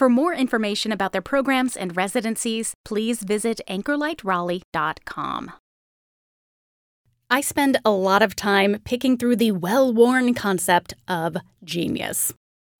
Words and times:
For 0.00 0.08
more 0.08 0.32
information 0.32 0.92
about 0.92 1.12
their 1.12 1.20
programs 1.20 1.76
and 1.76 1.94
residencies, 1.94 2.72
please 2.86 3.22
visit 3.22 3.60
anchorlightraleigh.com. 3.68 5.52
I 7.28 7.40
spend 7.42 7.76
a 7.84 7.90
lot 7.90 8.22
of 8.22 8.34
time 8.34 8.80
picking 8.86 9.18
through 9.18 9.36
the 9.36 9.52
well 9.52 9.92
worn 9.92 10.32
concept 10.32 10.94
of 11.06 11.36
genius. 11.62 12.32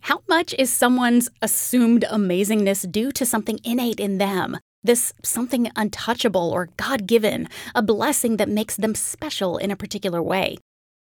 How 0.04 0.22
much 0.30 0.54
is 0.58 0.72
someone's 0.72 1.28
assumed 1.42 2.06
amazingness 2.10 2.90
due 2.90 3.12
to 3.12 3.26
something 3.26 3.58
innate 3.64 4.00
in 4.00 4.16
them? 4.16 4.56
This 4.82 5.12
something 5.22 5.70
untouchable 5.76 6.50
or 6.50 6.70
God 6.78 7.06
given, 7.06 7.50
a 7.74 7.82
blessing 7.82 8.38
that 8.38 8.48
makes 8.48 8.76
them 8.76 8.94
special 8.94 9.58
in 9.58 9.70
a 9.70 9.76
particular 9.76 10.22
way. 10.22 10.56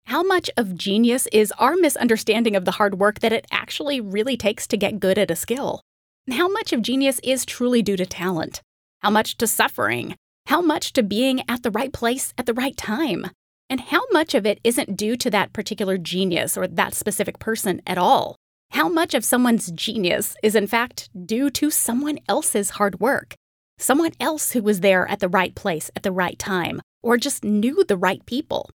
How 0.07 0.23
much 0.23 0.49
of 0.57 0.79
genius 0.79 1.29
is 1.31 1.53
our 1.59 1.77
misunderstanding 1.77 2.57
of 2.57 2.65
the 2.65 2.71
hard 2.71 2.99
work 2.99 3.21
that 3.21 3.35
it 3.35 3.45
actually 3.53 4.01
really 4.01 4.39
takes 4.39 4.67
to 4.69 4.79
get 4.79 4.99
good 4.99 5.19
at 5.19 5.31
a 5.31 5.37
skill? 5.37 5.83
How 6.29 6.49
much 6.49 6.73
of 6.73 6.83
genius 6.83 7.19
is 7.25 7.47
truly 7.47 7.83
due 7.83 7.97
to 7.97 8.07
talent? 8.07 8.63
How 9.01 9.11
much 9.11 9.37
to 9.39 9.47
suffering? 9.47 10.17
How 10.47 10.61
much 10.61 10.93
to 10.93 11.03
being 11.03 11.43
at 11.49 11.63
the 11.63 11.71
right 11.71 11.93
place 11.93 12.35
at 12.37 12.47
the 12.47 12.55
right 12.55 12.77
time? 12.77 13.31
And 13.69 13.81
how 13.81 14.03
much 14.13 14.35
of 14.35 14.47
it 14.47 14.61
isn't 14.63 14.97
due 14.97 15.17
to 15.17 15.31
that 15.31 15.53
particular 15.53 15.99
genius 15.99 16.57
or 16.57 16.69
that 16.69 16.95
specific 16.95 17.39
person 17.39 17.81
at 17.87 17.99
all? 17.99 18.37
How 18.71 18.89
much 18.89 19.15
of 19.15 19.25
someone's 19.25 19.73
genius 19.73 20.37
is 20.43 20.55
in 20.55 20.67
fact 20.67 21.09
due 21.27 21.51
to 21.51 21.71
someone 21.71 22.19
else's 22.29 22.71
hard 22.71 23.01
work? 23.01 23.35
Someone 23.79 24.13
else 24.21 24.53
who 24.53 24.63
was 24.63 24.81
there 24.81 25.09
at 25.09 25.21
the 25.21 25.29
right 25.29 25.55
place 25.55 25.91
at 25.97 26.03
the 26.03 26.13
right 26.13 26.39
time, 26.39 26.81
or 27.03 27.17
just 27.17 27.43
knew 27.43 27.83
the 27.83 27.97
right 27.97 28.25
people? 28.27 28.71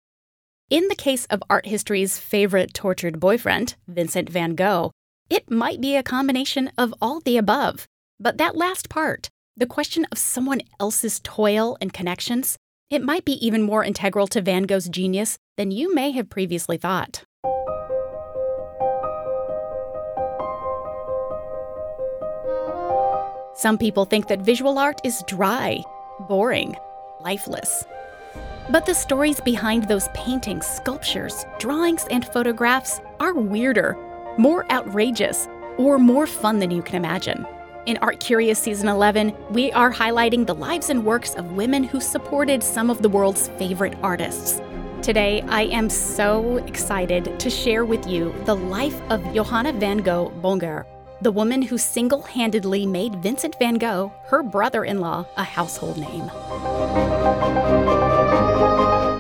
In 0.69 0.87
the 0.87 0.95
case 0.95 1.25
of 1.25 1.43
art 1.49 1.65
history's 1.65 2.17
favorite 2.17 2.73
tortured 2.73 3.19
boyfriend, 3.19 3.75
Vincent 3.87 4.29
van 4.29 4.55
Gogh, 4.55 4.91
it 5.31 5.49
might 5.49 5.79
be 5.79 5.95
a 5.95 6.03
combination 6.03 6.69
of 6.77 6.93
all 7.01 7.21
the 7.21 7.37
above. 7.37 7.87
But 8.19 8.37
that 8.37 8.57
last 8.57 8.89
part, 8.89 9.29
the 9.55 9.65
question 9.65 10.05
of 10.11 10.17
someone 10.17 10.59
else's 10.77 11.21
toil 11.23 11.77
and 11.79 11.93
connections, 11.93 12.57
it 12.89 13.01
might 13.01 13.23
be 13.23 13.43
even 13.45 13.61
more 13.61 13.85
integral 13.85 14.27
to 14.27 14.41
Van 14.41 14.63
Gogh's 14.63 14.89
genius 14.89 15.37
than 15.55 15.71
you 15.71 15.95
may 15.95 16.11
have 16.11 16.29
previously 16.29 16.75
thought. 16.75 17.23
Some 23.55 23.77
people 23.77 24.03
think 24.03 24.27
that 24.27 24.41
visual 24.41 24.77
art 24.77 24.99
is 25.05 25.23
dry, 25.27 25.81
boring, 26.27 26.75
lifeless. 27.21 27.85
But 28.69 28.85
the 28.85 28.93
stories 28.93 29.39
behind 29.39 29.87
those 29.87 30.09
paintings, 30.09 30.65
sculptures, 30.65 31.45
drawings, 31.57 32.05
and 32.11 32.25
photographs 32.25 32.99
are 33.21 33.33
weirder, 33.33 33.95
more 34.37 34.71
outrageous, 34.71 35.47
or 35.77 35.97
more 35.97 36.27
fun 36.27 36.59
than 36.59 36.71
you 36.71 36.81
can 36.81 36.95
imagine. 36.95 37.45
In 37.85 37.97
Art 37.97 38.19
Curious 38.19 38.59
Season 38.59 38.87
11, 38.87 39.33
we 39.49 39.71
are 39.71 39.91
highlighting 39.91 40.45
the 40.45 40.53
lives 40.53 40.89
and 40.89 41.03
works 41.03 41.33
of 41.33 41.53
women 41.53 41.83
who 41.83 41.99
supported 41.99 42.61
some 42.61 42.89
of 42.89 43.01
the 43.01 43.09
world's 43.09 43.47
favorite 43.57 43.97
artists. 44.03 44.61
Today, 45.01 45.41
I 45.47 45.63
am 45.63 45.89
so 45.89 46.57
excited 46.57 47.39
to 47.39 47.49
share 47.49 47.85
with 47.85 48.05
you 48.07 48.35
the 48.45 48.55
life 48.55 49.01
of 49.09 49.23
Johanna 49.33 49.73
van 49.73 49.97
Gogh 49.97 50.31
Bonger, 50.41 50.85
the 51.21 51.31
woman 51.31 51.63
who 51.63 51.79
single 51.79 52.21
handedly 52.21 52.85
made 52.85 53.15
Vincent 53.15 53.55
van 53.57 53.75
Gogh, 53.75 54.13
her 54.27 54.43
brother 54.43 54.85
in 54.85 54.99
law, 54.99 55.25
a 55.37 55.43
household 55.43 55.97
name. 55.97 56.27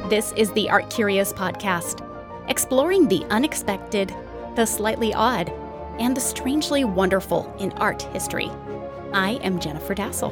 This 0.07 0.33
is 0.33 0.51
the 0.51 0.69
Art 0.69 0.89
Curious 0.91 1.33
podcast, 1.33 2.05
exploring 2.47 3.07
the 3.07 3.25
unexpected, 3.31 4.13
the 4.55 4.65
slightly 4.65 5.13
odd, 5.13 5.51
and 5.99 6.15
the 6.15 6.21
strangely 6.21 6.83
wonderful 6.83 7.53
in 7.59 7.71
art 7.73 8.01
history. 8.13 8.49
I 9.13 9.39
am 9.43 9.59
Jennifer 9.59 9.93
Dasal. 9.93 10.31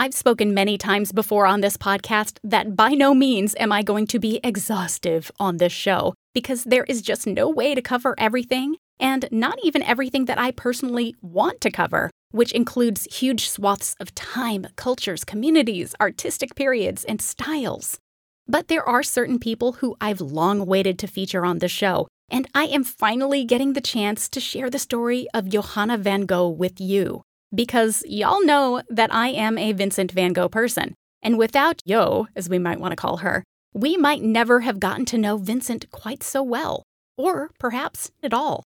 I've 0.00 0.14
spoken 0.14 0.54
many 0.54 0.78
times 0.78 1.10
before 1.10 1.44
on 1.44 1.60
this 1.60 1.76
podcast 1.76 2.38
that 2.44 2.76
by 2.76 2.90
no 2.90 3.14
means 3.14 3.56
am 3.58 3.72
I 3.72 3.82
going 3.82 4.06
to 4.06 4.20
be 4.20 4.38
exhaustive 4.44 5.30
on 5.40 5.56
this 5.56 5.72
show 5.72 6.14
because 6.32 6.62
there 6.64 6.84
is 6.84 7.02
just 7.02 7.26
no 7.26 7.50
way 7.50 7.74
to 7.74 7.82
cover 7.82 8.14
everything, 8.16 8.76
and 9.00 9.28
not 9.32 9.58
even 9.64 9.82
everything 9.82 10.26
that 10.26 10.38
I 10.38 10.52
personally 10.52 11.16
want 11.20 11.60
to 11.62 11.70
cover 11.70 12.10
which 12.30 12.52
includes 12.52 13.08
huge 13.10 13.48
swaths 13.48 13.94
of 14.00 14.14
time, 14.14 14.66
cultures, 14.76 15.24
communities, 15.24 15.94
artistic 16.00 16.54
periods, 16.54 17.04
and 17.04 17.20
styles. 17.20 17.98
But 18.46 18.68
there 18.68 18.86
are 18.86 19.02
certain 19.02 19.38
people 19.38 19.74
who 19.74 19.96
I've 20.00 20.20
long 20.20 20.66
waited 20.66 20.98
to 21.00 21.06
feature 21.06 21.44
on 21.44 21.58
the 21.58 21.68
show, 21.68 22.08
and 22.30 22.48
I 22.54 22.64
am 22.64 22.84
finally 22.84 23.44
getting 23.44 23.72
the 23.72 23.80
chance 23.80 24.28
to 24.30 24.40
share 24.40 24.70
the 24.70 24.78
story 24.78 25.26
of 25.34 25.48
Johanna 25.48 25.98
van 25.98 26.22
Gogh 26.22 26.48
with 26.48 26.80
you. 26.80 27.22
Because 27.54 28.02
y'all 28.06 28.44
know 28.44 28.82
that 28.88 29.12
I 29.12 29.28
am 29.28 29.56
a 29.56 29.72
Vincent 29.72 30.12
van 30.12 30.32
Gogh 30.32 30.48
person, 30.48 30.94
and 31.22 31.38
without 31.38 31.82
Yo, 31.84 32.26
as 32.36 32.48
we 32.48 32.58
might 32.58 32.80
want 32.80 32.92
to 32.92 32.96
call 32.96 33.18
her, 33.18 33.44
we 33.74 33.96
might 33.96 34.22
never 34.22 34.60
have 34.60 34.80
gotten 34.80 35.04
to 35.06 35.18
know 35.18 35.36
Vincent 35.36 35.90
quite 35.90 36.22
so 36.22 36.42
well, 36.42 36.82
or 37.16 37.50
perhaps 37.58 38.10
at 38.22 38.34
all. 38.34 38.64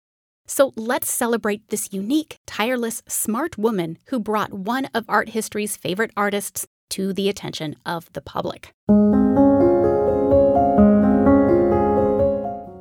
So 0.48 0.74
let's 0.78 1.12
celebrate 1.12 1.68
this 1.70 1.90
unique, 1.92 2.40
tireless, 2.48 3.04
smart 3.08 3.58
woman 3.58 3.98
who 4.08 4.20
brought 4.20 4.54
one 4.54 4.86
of 4.94 5.06
art 5.10 5.30
history's 5.30 5.76
favorite 5.76 6.12
artists 6.16 6.66
to 6.92 7.12
the 7.12 7.28
attention 7.28 7.76
of 7.86 8.12
the 8.14 8.22
public. 8.22 8.72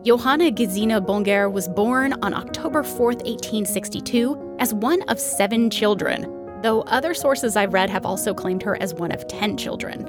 Johanna 0.06 0.52
Gesine 0.52 1.04
Bonger 1.04 1.50
was 1.50 1.68
born 1.68 2.12
on 2.22 2.32
October 2.32 2.84
4, 2.84 3.06
1862, 3.06 4.56
as 4.60 4.72
one 4.72 5.02
of 5.08 5.18
seven 5.18 5.68
children, 5.68 6.22
though 6.62 6.82
other 6.82 7.12
sources 7.12 7.56
I've 7.56 7.74
read 7.74 7.90
have 7.90 8.06
also 8.06 8.32
claimed 8.32 8.62
her 8.62 8.80
as 8.80 8.94
one 8.94 9.10
of 9.10 9.26
10 9.26 9.56
children. 9.56 10.06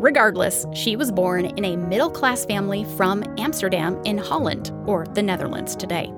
Regardless, 0.00 0.64
she 0.72 0.96
was 0.96 1.12
born 1.12 1.44
in 1.44 1.64
a 1.66 1.76
middle 1.76 2.10
class 2.10 2.46
family 2.46 2.84
from 2.96 3.22
Amsterdam 3.36 4.00
in 4.06 4.16
Holland, 4.16 4.72
or 4.86 5.06
the 5.08 5.22
Netherlands 5.22 5.76
today. 5.76 6.10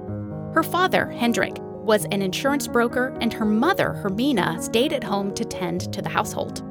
Her 0.57 0.63
father, 0.63 1.11
Hendrik, 1.11 1.59
was 1.61 2.07
an 2.07 2.23
insurance 2.23 2.67
broker, 2.67 3.15
and 3.21 3.31
her 3.31 3.45
mother, 3.45 4.01
Hermina, 4.03 4.59
stayed 4.63 4.95
at 4.95 5.05
home 5.05 5.35
to 5.35 5.45
tend 5.45 5.93
to 5.93 6.01
the 6.01 6.09
household. 6.09 6.65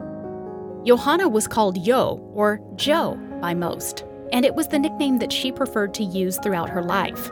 Johanna 0.84 1.29
was 1.29 1.47
called 1.47 1.78
Yo, 1.78 2.16
or 2.34 2.59
Jo, 2.78 3.16
by 3.40 3.53
most, 3.53 4.03
and 4.34 4.44
it 4.44 4.56
was 4.56 4.68
the 4.68 4.79
nickname 4.79 5.19
that 5.19 5.31
she 5.31 5.51
preferred 5.51 5.94
to 5.94 6.03
use 6.03 6.40
throughout 6.40 6.72
her 6.72 6.81
life. 6.81 7.29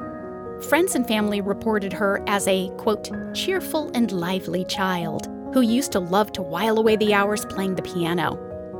Friends 0.69 0.93
and 0.93 1.07
family 1.07 1.41
reported 1.41 1.91
her 1.91 2.23
as 2.27 2.47
a, 2.47 2.69
quote, 2.77 3.09
cheerful 3.33 3.89
and 3.95 4.11
lively 4.11 4.63
child 4.65 5.25
who 5.55 5.61
used 5.61 5.91
to 5.93 5.99
love 5.99 6.31
to 6.33 6.43
while 6.43 6.77
away 6.77 6.95
the 6.97 7.15
hours 7.15 7.47
playing 7.47 7.73
the 7.73 7.81
piano. 7.81 8.37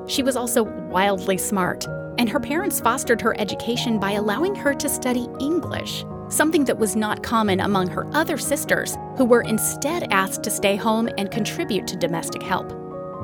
She 0.07 0.21
was 0.21 0.35
also 0.35 0.61
wildly 0.61 1.39
smart, 1.39 1.87
and 2.19 2.29
her 2.29 2.39
parents 2.39 2.79
fostered 2.79 3.21
her 3.21 3.35
education 3.39 3.97
by 3.97 4.11
allowing 4.11 4.53
her 4.53 4.75
to 4.75 4.87
study 4.87 5.27
English 5.39 6.05
something 6.33 6.65
that 6.65 6.77
was 6.77 6.95
not 6.95 7.23
common 7.23 7.59
among 7.59 7.87
her 7.87 8.07
other 8.13 8.37
sisters, 8.37 8.97
who 9.17 9.25
were 9.25 9.43
instead 9.43 10.11
asked 10.11 10.43
to 10.43 10.49
stay 10.49 10.75
home 10.75 11.07
and 11.17 11.31
contribute 11.31 11.87
to 11.87 11.95
domestic 11.95 12.41
help. 12.41 12.71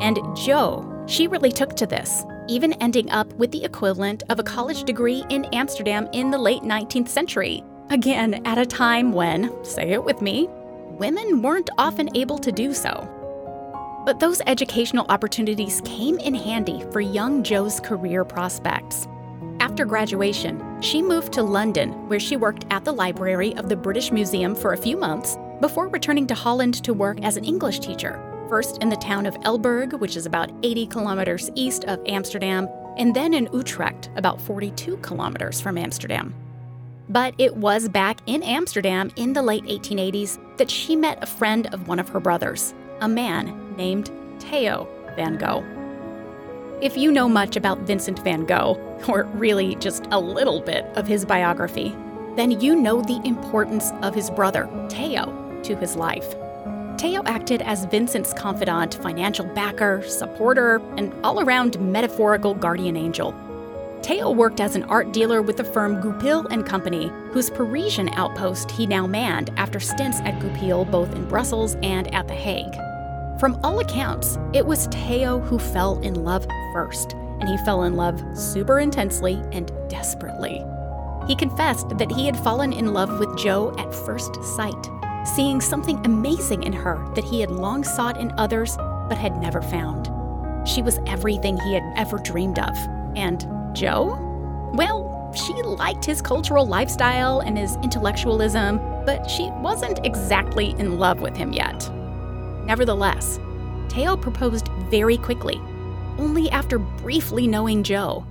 And 0.01 0.19
Jo, 0.35 1.03
she 1.07 1.27
really 1.27 1.51
took 1.51 1.75
to 1.75 1.87
this, 1.87 2.23
even 2.47 2.73
ending 2.73 3.09
up 3.09 3.33
with 3.33 3.51
the 3.51 3.63
equivalent 3.63 4.23
of 4.29 4.39
a 4.39 4.43
college 4.43 4.83
degree 4.83 5.25
in 5.29 5.45
Amsterdam 5.45 6.07
in 6.13 6.31
the 6.31 6.37
late 6.37 6.61
19th 6.61 7.09
century. 7.09 7.63
Again, 7.89 8.45
at 8.45 8.59
a 8.59 8.65
time 8.65 9.11
when, 9.11 9.51
say 9.65 9.89
it 9.89 10.03
with 10.03 10.21
me, 10.21 10.47
women 10.99 11.41
weren't 11.41 11.71
often 11.77 12.15
able 12.15 12.37
to 12.37 12.51
do 12.51 12.73
so. 12.73 13.07
But 14.05 14.19
those 14.19 14.41
educational 14.47 15.05
opportunities 15.09 15.81
came 15.83 16.19
in 16.19 16.33
handy 16.35 16.83
for 16.91 17.01
young 17.01 17.43
Jo's 17.43 17.79
career 17.79 18.23
prospects. 18.23 19.07
After 19.79 19.87
graduation, 19.87 20.81
she 20.81 21.01
moved 21.01 21.31
to 21.31 21.41
London, 21.41 21.91
where 22.09 22.19
she 22.19 22.35
worked 22.35 22.65
at 22.69 22.83
the 22.83 22.91
library 22.91 23.55
of 23.55 23.69
the 23.69 23.77
British 23.77 24.11
Museum 24.11 24.53
for 24.53 24.73
a 24.73 24.77
few 24.77 24.97
months 24.97 25.37
before 25.61 25.87
returning 25.87 26.27
to 26.27 26.33
Holland 26.33 26.83
to 26.83 26.93
work 26.93 27.23
as 27.23 27.37
an 27.37 27.45
English 27.45 27.79
teacher, 27.79 28.21
first 28.49 28.79
in 28.83 28.89
the 28.89 28.97
town 28.97 29.25
of 29.25 29.35
Elburg, 29.35 29.97
which 29.97 30.17
is 30.17 30.25
about 30.25 30.51
80 30.63 30.87
kilometers 30.87 31.49
east 31.55 31.85
of 31.85 32.01
Amsterdam, 32.07 32.67
and 32.97 33.15
then 33.15 33.33
in 33.33 33.47
Utrecht, 33.53 34.09
about 34.17 34.41
42 34.41 34.97
kilometers 34.97 35.61
from 35.61 35.77
Amsterdam. 35.77 36.35
But 37.07 37.33
it 37.37 37.55
was 37.55 37.87
back 37.87 38.19
in 38.25 38.43
Amsterdam 38.43 39.11
in 39.15 39.31
the 39.31 39.41
late 39.41 39.63
1880s 39.63 40.57
that 40.57 40.69
she 40.69 40.97
met 40.97 41.23
a 41.23 41.25
friend 41.25 41.73
of 41.73 41.87
one 41.87 41.99
of 41.99 42.09
her 42.09 42.19
brothers, 42.19 42.73
a 42.99 43.07
man 43.07 43.77
named 43.77 44.11
Theo 44.39 44.89
van 45.15 45.37
Gogh. 45.37 45.78
If 46.81 46.95
you 46.95 47.11
know 47.11 47.27
much 47.27 47.57
about 47.57 47.79
Vincent 47.79 48.19
van 48.19 48.45
Gogh, 48.45 48.77
or 49.09 49.23
really 49.33 49.75
just 49.75 50.07
a 50.11 50.19
little 50.19 50.61
bit 50.61 50.85
of 50.95 51.07
his 51.07 51.25
biography, 51.25 51.93
then 52.37 52.51
you 52.61 52.73
know 52.73 53.01
the 53.01 53.19
importance 53.25 53.91
of 54.01 54.15
his 54.15 54.29
brother, 54.29 54.69
Theo, 54.89 55.59
to 55.63 55.75
his 55.75 55.97
life. 55.97 56.35
Theo 56.97 57.21
acted 57.25 57.61
as 57.63 57.83
Vincent's 57.83 58.31
confidant, 58.31 58.95
financial 58.95 59.45
backer, 59.45 60.01
supporter, 60.07 60.81
and 60.95 61.13
all 61.21 61.41
around 61.41 61.77
metaphorical 61.81 62.53
guardian 62.53 62.95
angel. 62.95 63.35
Theo 64.01 64.31
worked 64.31 64.61
as 64.61 64.77
an 64.77 64.83
art 64.83 65.11
dealer 65.11 65.41
with 65.41 65.57
the 65.57 65.65
firm 65.65 65.99
Goupil 65.99 66.47
and 66.47 66.65
Company, 66.65 67.11
whose 67.33 67.49
Parisian 67.49 68.07
outpost 68.13 68.71
he 68.71 68.87
now 68.87 69.05
manned 69.05 69.51
after 69.57 69.81
stints 69.81 70.21
at 70.21 70.39
Goupil 70.39 70.85
both 70.85 71.13
in 71.13 71.27
Brussels 71.27 71.75
and 71.83 72.13
at 72.15 72.29
The 72.29 72.35
Hague. 72.35 72.73
From 73.39 73.59
all 73.63 73.79
accounts, 73.79 74.37
it 74.53 74.65
was 74.65 74.87
Theo 74.87 75.39
who 75.39 75.59
fell 75.59 75.99
in 75.99 76.25
love 76.25 76.45
first, 76.73 77.13
and 77.13 77.47
he 77.47 77.57
fell 77.57 77.83
in 77.83 77.95
love 77.95 78.21
super 78.37 78.79
intensely 78.79 79.41
and 79.51 79.71
desperately. 79.89 80.63
He 81.27 81.35
confessed 81.35 81.89
that 81.97 82.11
he 82.11 82.25
had 82.25 82.37
fallen 82.37 82.73
in 82.73 82.93
love 82.93 83.19
with 83.19 83.37
Jo 83.37 83.73
at 83.77 83.93
first 83.93 84.43
sight, 84.43 84.89
seeing 85.35 85.61
something 85.61 86.03
amazing 86.05 86.63
in 86.63 86.73
her 86.73 87.05
that 87.15 87.23
he 87.23 87.39
had 87.39 87.51
long 87.51 87.83
sought 87.83 88.19
in 88.19 88.33
others 88.37 88.77
but 89.07 89.17
had 89.17 89.37
never 89.37 89.61
found. 89.61 90.09
She 90.67 90.81
was 90.81 90.99
everything 91.07 91.57
he 91.59 91.73
had 91.73 91.83
ever 91.95 92.17
dreamed 92.17 92.59
of. 92.59 92.75
And 93.15 93.45
Jo? 93.75 94.17
Well, 94.73 95.31
she 95.35 95.53
liked 95.53 96.05
his 96.05 96.21
cultural 96.21 96.65
lifestyle 96.65 97.41
and 97.41 97.57
his 97.57 97.75
intellectualism, 97.77 98.77
but 99.05 99.29
she 99.29 99.49
wasn't 99.57 100.05
exactly 100.05 100.71
in 100.79 100.97
love 100.97 101.21
with 101.21 101.35
him 101.35 101.53
yet. 101.53 101.89
Nevertheless, 102.65 103.39
Theo 103.89 104.15
proposed 104.15 104.67
very 104.89 105.17
quickly, 105.17 105.59
only 106.19 106.49
after 106.51 106.77
briefly 106.77 107.47
knowing 107.47 107.81
Jo. 107.81 108.25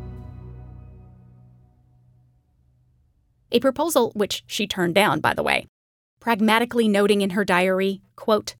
A 3.50 3.60
proposal 3.60 4.12
which 4.14 4.44
she 4.46 4.66
turned 4.66 4.94
down, 4.94 5.20
by 5.20 5.32
the 5.32 5.42
way, 5.42 5.66
pragmatically 6.20 6.86
noting 6.86 7.22
in 7.22 7.30
her 7.30 7.46
diary, 7.46 8.02
quote, 8.14 8.54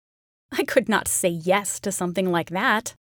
I 0.50 0.64
could 0.64 0.88
not 0.88 1.08
say 1.08 1.28
yes 1.28 1.78
to 1.80 1.92
something 1.92 2.32
like 2.32 2.48
that. 2.50 2.94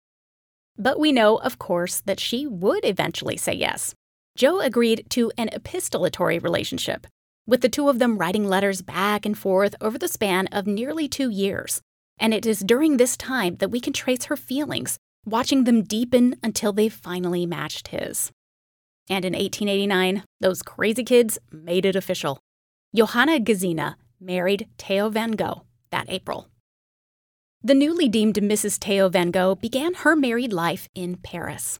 But 0.76 0.98
we 0.98 1.12
know, 1.12 1.36
of 1.36 1.60
course, 1.60 2.00
that 2.00 2.18
she 2.18 2.44
would 2.44 2.84
eventually 2.84 3.36
say 3.36 3.54
yes. 3.54 3.94
Jo 4.36 4.58
agreed 4.58 5.06
to 5.10 5.30
an 5.38 5.48
epistolatory 5.52 6.42
relationship, 6.42 7.06
with 7.46 7.60
the 7.60 7.68
two 7.68 7.88
of 7.88 8.00
them 8.00 8.18
writing 8.18 8.48
letters 8.48 8.82
back 8.82 9.24
and 9.24 9.38
forth 9.38 9.76
over 9.80 9.96
the 9.96 10.08
span 10.08 10.48
of 10.48 10.66
nearly 10.66 11.06
two 11.08 11.30
years, 11.30 11.80
and 12.18 12.34
it 12.34 12.44
is 12.44 12.60
during 12.60 12.96
this 12.96 13.16
time 13.16 13.56
that 13.56 13.70
we 13.70 13.80
can 13.80 13.92
trace 13.92 14.24
her 14.24 14.36
feelings, 14.36 14.98
watching 15.26 15.64
them 15.64 15.82
deepen 15.82 16.36
until 16.42 16.72
they 16.72 16.88
finally 16.88 17.44
matched 17.44 17.88
his. 17.88 18.32
And 19.10 19.24
in 19.24 19.34
1889, 19.34 20.24
those 20.40 20.62
crazy 20.62 21.04
kids 21.04 21.38
made 21.52 21.84
it 21.84 21.96
official. 21.96 22.38
Johanna 22.94 23.40
Gesine 23.40 23.96
married 24.20 24.68
Theo 24.78 25.10
van 25.10 25.32
Gogh 25.32 25.64
that 25.90 26.06
April. 26.08 26.48
The 27.62 27.74
newly 27.74 28.08
deemed 28.08 28.36
Mrs. 28.36 28.78
Theo 28.78 29.08
van 29.08 29.30
Gogh 29.30 29.56
began 29.56 29.94
her 29.94 30.16
married 30.16 30.52
life 30.52 30.88
in 30.94 31.16
Paris. 31.16 31.78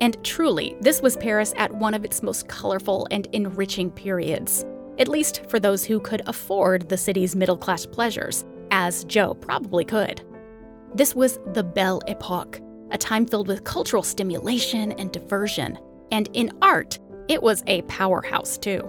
And 0.00 0.16
truly, 0.24 0.76
this 0.80 1.00
was 1.00 1.16
Paris 1.16 1.54
at 1.56 1.72
one 1.74 1.94
of 1.94 2.04
its 2.04 2.22
most 2.22 2.48
colorful 2.48 3.06
and 3.10 3.26
enriching 3.32 3.90
periods 3.90 4.64
at 4.98 5.08
least 5.08 5.42
for 5.48 5.60
those 5.60 5.84
who 5.84 6.00
could 6.00 6.22
afford 6.26 6.88
the 6.88 6.96
city's 6.96 7.36
middle 7.36 7.56
class 7.56 7.86
pleasures, 7.86 8.44
as 8.70 9.04
Jo 9.04 9.34
probably 9.34 9.84
could. 9.84 10.22
This 10.94 11.14
was 11.14 11.38
the 11.52 11.62
Belle 11.62 12.00
Epoque, 12.06 12.60
a 12.90 12.98
time 12.98 13.26
filled 13.26 13.48
with 13.48 13.64
cultural 13.64 14.02
stimulation 14.02 14.92
and 14.92 15.12
diversion. 15.12 15.78
And 16.10 16.28
in 16.32 16.50
art, 16.62 16.98
it 17.28 17.42
was 17.42 17.62
a 17.66 17.82
powerhouse 17.82 18.56
too. 18.56 18.88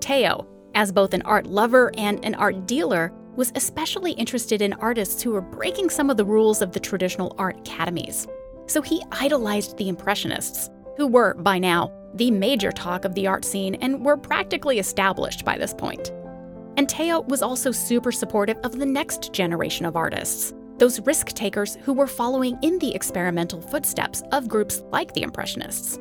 Theo, 0.00 0.46
as 0.74 0.92
both 0.92 1.14
an 1.14 1.22
art 1.22 1.46
lover 1.46 1.90
and 1.96 2.24
an 2.24 2.34
art 2.34 2.66
dealer, 2.66 3.12
was 3.36 3.52
especially 3.54 4.12
interested 4.12 4.60
in 4.60 4.74
artists 4.74 5.22
who 5.22 5.30
were 5.30 5.40
breaking 5.40 5.88
some 5.88 6.10
of 6.10 6.16
the 6.16 6.24
rules 6.24 6.60
of 6.60 6.72
the 6.72 6.80
traditional 6.80 7.34
art 7.38 7.58
academies. 7.60 8.26
So 8.66 8.82
he 8.82 9.02
idolized 9.12 9.76
the 9.76 9.88
Impressionists, 9.88 10.68
who 10.96 11.06
were, 11.06 11.34
by 11.34 11.58
now, 11.58 11.92
the 12.14 12.30
major 12.30 12.70
talk 12.72 13.04
of 13.04 13.14
the 13.14 13.26
art 13.26 13.44
scene 13.44 13.76
and 13.76 14.04
were 14.04 14.16
practically 14.16 14.78
established 14.78 15.44
by 15.44 15.56
this 15.56 15.72
point. 15.72 16.12
And 16.80 16.90
Theo 16.90 17.20
was 17.20 17.42
also 17.42 17.72
super 17.72 18.10
supportive 18.10 18.56
of 18.64 18.78
the 18.78 18.86
next 18.86 19.34
generation 19.34 19.84
of 19.84 19.96
artists, 19.96 20.54
those 20.78 20.98
risk 21.00 21.26
takers 21.26 21.76
who 21.82 21.92
were 21.92 22.06
following 22.06 22.56
in 22.62 22.78
the 22.78 22.94
experimental 22.94 23.60
footsteps 23.60 24.22
of 24.32 24.48
groups 24.48 24.82
like 24.90 25.12
the 25.12 25.20
Impressionists. 25.20 25.98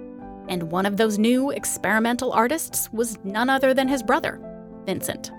And 0.48 0.72
one 0.72 0.86
of 0.86 0.96
those 0.96 1.20
new 1.20 1.50
experimental 1.50 2.32
artists 2.32 2.90
was 2.94 3.18
none 3.26 3.50
other 3.50 3.74
than 3.74 3.90
his 3.90 4.02
brother, 4.02 4.40
Vincent. 4.86 5.34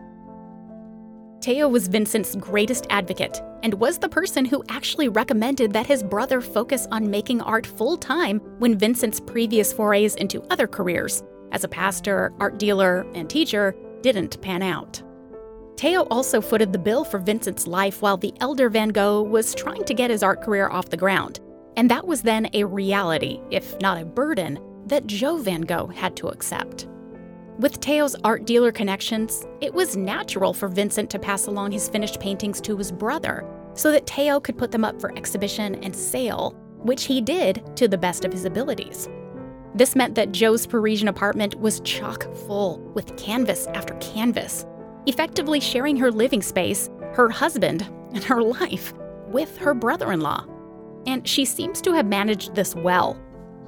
Theo 1.40 1.68
was 1.68 1.88
Vincent's 1.88 2.36
greatest 2.36 2.86
advocate 2.90 3.40
and 3.62 3.72
was 3.72 3.96
the 3.96 4.10
person 4.10 4.44
who 4.44 4.62
actually 4.68 5.08
recommended 5.08 5.72
that 5.72 5.86
his 5.86 6.02
brother 6.02 6.42
focus 6.42 6.86
on 6.92 7.10
making 7.10 7.40
art 7.40 7.66
full 7.66 7.96
time 7.96 8.40
when 8.58 8.76
Vincent's 8.76 9.20
previous 9.20 9.72
forays 9.72 10.16
into 10.16 10.42
other 10.50 10.66
careers, 10.66 11.22
as 11.52 11.64
a 11.64 11.68
pastor, 11.68 12.30
art 12.40 12.58
dealer, 12.58 13.06
and 13.14 13.30
teacher, 13.30 13.74
didn't 14.02 14.38
pan 14.42 14.62
out. 14.62 15.02
Theo 15.80 16.02
also 16.10 16.42
footed 16.42 16.74
the 16.74 16.78
bill 16.78 17.04
for 17.04 17.18
Vincent's 17.18 17.66
life 17.66 18.02
while 18.02 18.18
the 18.18 18.34
elder 18.40 18.68
Van 18.68 18.90
Gogh 18.90 19.22
was 19.22 19.54
trying 19.54 19.82
to 19.84 19.94
get 19.94 20.10
his 20.10 20.22
art 20.22 20.42
career 20.42 20.68
off 20.68 20.90
the 20.90 20.96
ground. 20.98 21.40
And 21.74 21.90
that 21.90 22.06
was 22.06 22.20
then 22.20 22.50
a 22.52 22.64
reality, 22.64 23.40
if 23.50 23.80
not 23.80 23.98
a 23.98 24.04
burden, 24.04 24.58
that 24.84 25.06
Jo 25.06 25.38
Van 25.38 25.62
Gogh 25.62 25.86
had 25.86 26.16
to 26.16 26.28
accept. 26.28 26.86
With 27.58 27.76
Theo's 27.76 28.14
art 28.24 28.44
dealer 28.44 28.72
connections, 28.72 29.46
it 29.62 29.72
was 29.72 29.96
natural 29.96 30.52
for 30.52 30.68
Vincent 30.68 31.08
to 31.08 31.18
pass 31.18 31.46
along 31.46 31.72
his 31.72 31.88
finished 31.88 32.20
paintings 32.20 32.60
to 32.60 32.76
his 32.76 32.92
brother 32.92 33.46
so 33.72 33.90
that 33.90 34.06
Theo 34.06 34.38
could 34.38 34.58
put 34.58 34.70
them 34.70 34.84
up 34.84 35.00
for 35.00 35.16
exhibition 35.16 35.76
and 35.76 35.96
sale, 35.96 36.54
which 36.82 37.04
he 37.04 37.22
did 37.22 37.74
to 37.76 37.88
the 37.88 37.96
best 37.96 38.26
of 38.26 38.32
his 38.34 38.44
abilities. 38.44 39.08
This 39.74 39.96
meant 39.96 40.14
that 40.16 40.32
Jo's 40.32 40.66
Parisian 40.66 41.08
apartment 41.08 41.58
was 41.58 41.80
chock 41.80 42.24
full 42.46 42.80
with 42.92 43.16
canvas 43.16 43.66
after 43.68 43.94
canvas, 43.94 44.66
effectively 45.06 45.60
sharing 45.60 45.96
her 45.96 46.10
living 46.10 46.42
space, 46.42 46.90
her 47.12 47.28
husband, 47.28 47.88
and 48.12 48.24
her 48.24 48.42
life 48.42 48.92
with 49.28 49.56
her 49.58 49.74
brother 49.74 50.12
in 50.12 50.20
law. 50.20 50.44
And 51.06 51.26
she 51.26 51.44
seems 51.44 51.80
to 51.82 51.92
have 51.92 52.06
managed 52.06 52.54
this 52.54 52.74
well, 52.74 53.14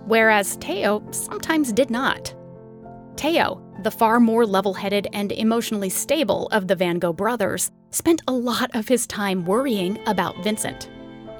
whereas 0.06 0.56
Theo 0.56 1.02
sometimes 1.10 1.72
did 1.72 1.90
not. 1.90 2.34
Theo, 3.16 3.62
the 3.82 3.90
far 3.90 4.20
more 4.20 4.46
level 4.46 4.74
headed 4.74 5.08
and 5.12 5.32
emotionally 5.32 5.88
stable 5.88 6.48
of 6.52 6.68
the 6.68 6.76
Van 6.76 6.98
Gogh 6.98 7.12
brothers, 7.12 7.70
spent 7.90 8.22
a 8.26 8.32
lot 8.32 8.74
of 8.74 8.88
his 8.88 9.06
time 9.06 9.44
worrying 9.44 9.98
about 10.06 10.42
Vincent. 10.42 10.88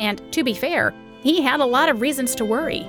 And 0.01 0.21
to 0.33 0.45
be 0.45 0.55
fair, 0.55 0.95
he 1.23 1.43
had 1.43 1.61
a 1.61 1.65
lot 1.65 1.89
of 1.89 2.01
reasons 2.01 2.35
to 2.37 2.45
worry. 2.45 2.87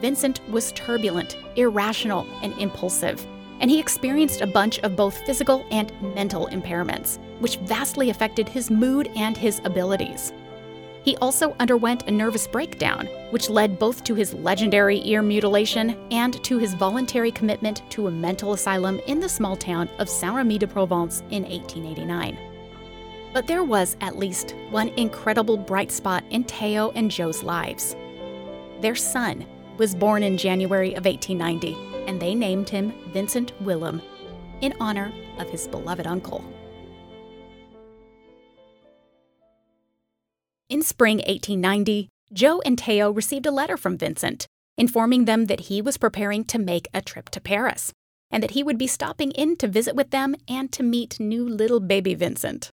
Vincent 0.00 0.40
was 0.50 0.72
turbulent, 0.72 1.36
irrational, 1.56 2.26
and 2.42 2.52
impulsive, 2.58 3.24
and 3.60 3.70
he 3.70 3.78
experienced 3.78 4.40
a 4.40 4.46
bunch 4.46 4.78
of 4.80 4.96
both 4.96 5.24
physical 5.26 5.64
and 5.70 5.92
mental 6.14 6.48
impairments, 6.48 7.18
which 7.40 7.56
vastly 7.58 8.10
affected 8.10 8.48
his 8.48 8.70
mood 8.70 9.10
and 9.16 9.36
his 9.36 9.60
abilities. 9.64 10.32
He 11.04 11.16
also 11.16 11.56
underwent 11.58 12.06
a 12.06 12.10
nervous 12.10 12.46
breakdown, 12.46 13.06
which 13.30 13.48
led 13.48 13.78
both 13.78 14.04
to 14.04 14.14
his 14.14 14.34
legendary 14.34 15.00
ear 15.08 15.22
mutilation 15.22 15.96
and 16.10 16.42
to 16.44 16.58
his 16.58 16.74
voluntary 16.74 17.30
commitment 17.30 17.82
to 17.90 18.08
a 18.08 18.10
mental 18.10 18.52
asylum 18.52 19.00
in 19.06 19.18
the 19.18 19.28
small 19.28 19.56
town 19.56 19.88
of 19.98 20.08
Saint 20.08 20.34
Remy 20.34 20.58
de 20.58 20.66
Provence 20.66 21.20
in 21.30 21.44
1889. 21.44 22.36
But 23.32 23.46
there 23.46 23.64
was 23.64 23.96
at 24.00 24.18
least 24.18 24.54
one 24.70 24.88
incredible 24.90 25.56
bright 25.56 25.90
spot 25.90 26.24
in 26.30 26.44
Theo 26.44 26.90
and 26.90 27.10
Jo's 27.10 27.42
lives. 27.42 27.96
Their 28.80 28.94
son 28.94 29.46
was 29.78 29.94
born 29.94 30.22
in 30.22 30.36
January 30.36 30.94
of 30.94 31.04
1890, 31.06 31.87
and 32.08 32.20
they 32.20 32.34
named 32.34 32.70
him 32.70 32.92
Vincent 33.12 33.52
Willem 33.60 34.02
in 34.60 34.74
honor 34.80 35.12
of 35.38 35.48
his 35.48 35.68
beloved 35.68 36.06
uncle. 36.06 36.44
In 40.68 40.82
spring 40.82 41.18
1890, 41.18 42.08
Jo 42.32 42.60
and 42.64 42.80
Theo 42.80 43.12
received 43.12 43.46
a 43.46 43.52
letter 43.52 43.76
from 43.76 43.96
Vincent 43.96 44.48
informing 44.78 45.24
them 45.24 45.46
that 45.46 45.62
he 45.62 45.82
was 45.82 45.98
preparing 45.98 46.44
to 46.44 46.58
make 46.58 46.88
a 46.94 47.02
trip 47.02 47.28
to 47.30 47.40
Paris 47.40 47.92
and 48.30 48.42
that 48.42 48.52
he 48.52 48.62
would 48.62 48.78
be 48.78 48.86
stopping 48.86 49.32
in 49.32 49.56
to 49.56 49.66
visit 49.66 49.96
with 49.96 50.10
them 50.10 50.36
and 50.46 50.70
to 50.72 50.82
meet 50.82 51.18
new 51.18 51.46
little 51.46 51.80
baby 51.80 52.14
Vincent. 52.14 52.70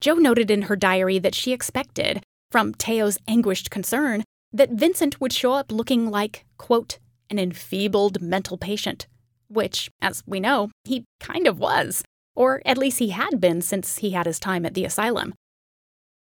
Jo 0.00 0.14
noted 0.14 0.50
in 0.50 0.62
her 0.62 0.76
diary 0.76 1.18
that 1.18 1.34
she 1.34 1.52
expected, 1.52 2.22
from 2.50 2.72
Theo's 2.72 3.18
anguished 3.28 3.70
concern, 3.70 4.24
that 4.52 4.70
Vincent 4.70 5.20
would 5.20 5.32
show 5.32 5.52
up 5.52 5.70
looking 5.70 6.10
like, 6.10 6.44
quote, 6.56 6.98
an 7.32 7.38
enfeebled 7.38 8.20
mental 8.20 8.58
patient, 8.58 9.06
which, 9.48 9.90
as 10.02 10.22
we 10.26 10.38
know, 10.38 10.70
he 10.84 11.04
kind 11.18 11.46
of 11.46 11.58
was, 11.58 12.04
or 12.36 12.60
at 12.66 12.76
least 12.76 12.98
he 12.98 13.08
had 13.08 13.40
been 13.40 13.62
since 13.62 13.98
he 13.98 14.10
had 14.10 14.26
his 14.26 14.38
time 14.38 14.66
at 14.66 14.74
the 14.74 14.84
asylum. 14.84 15.32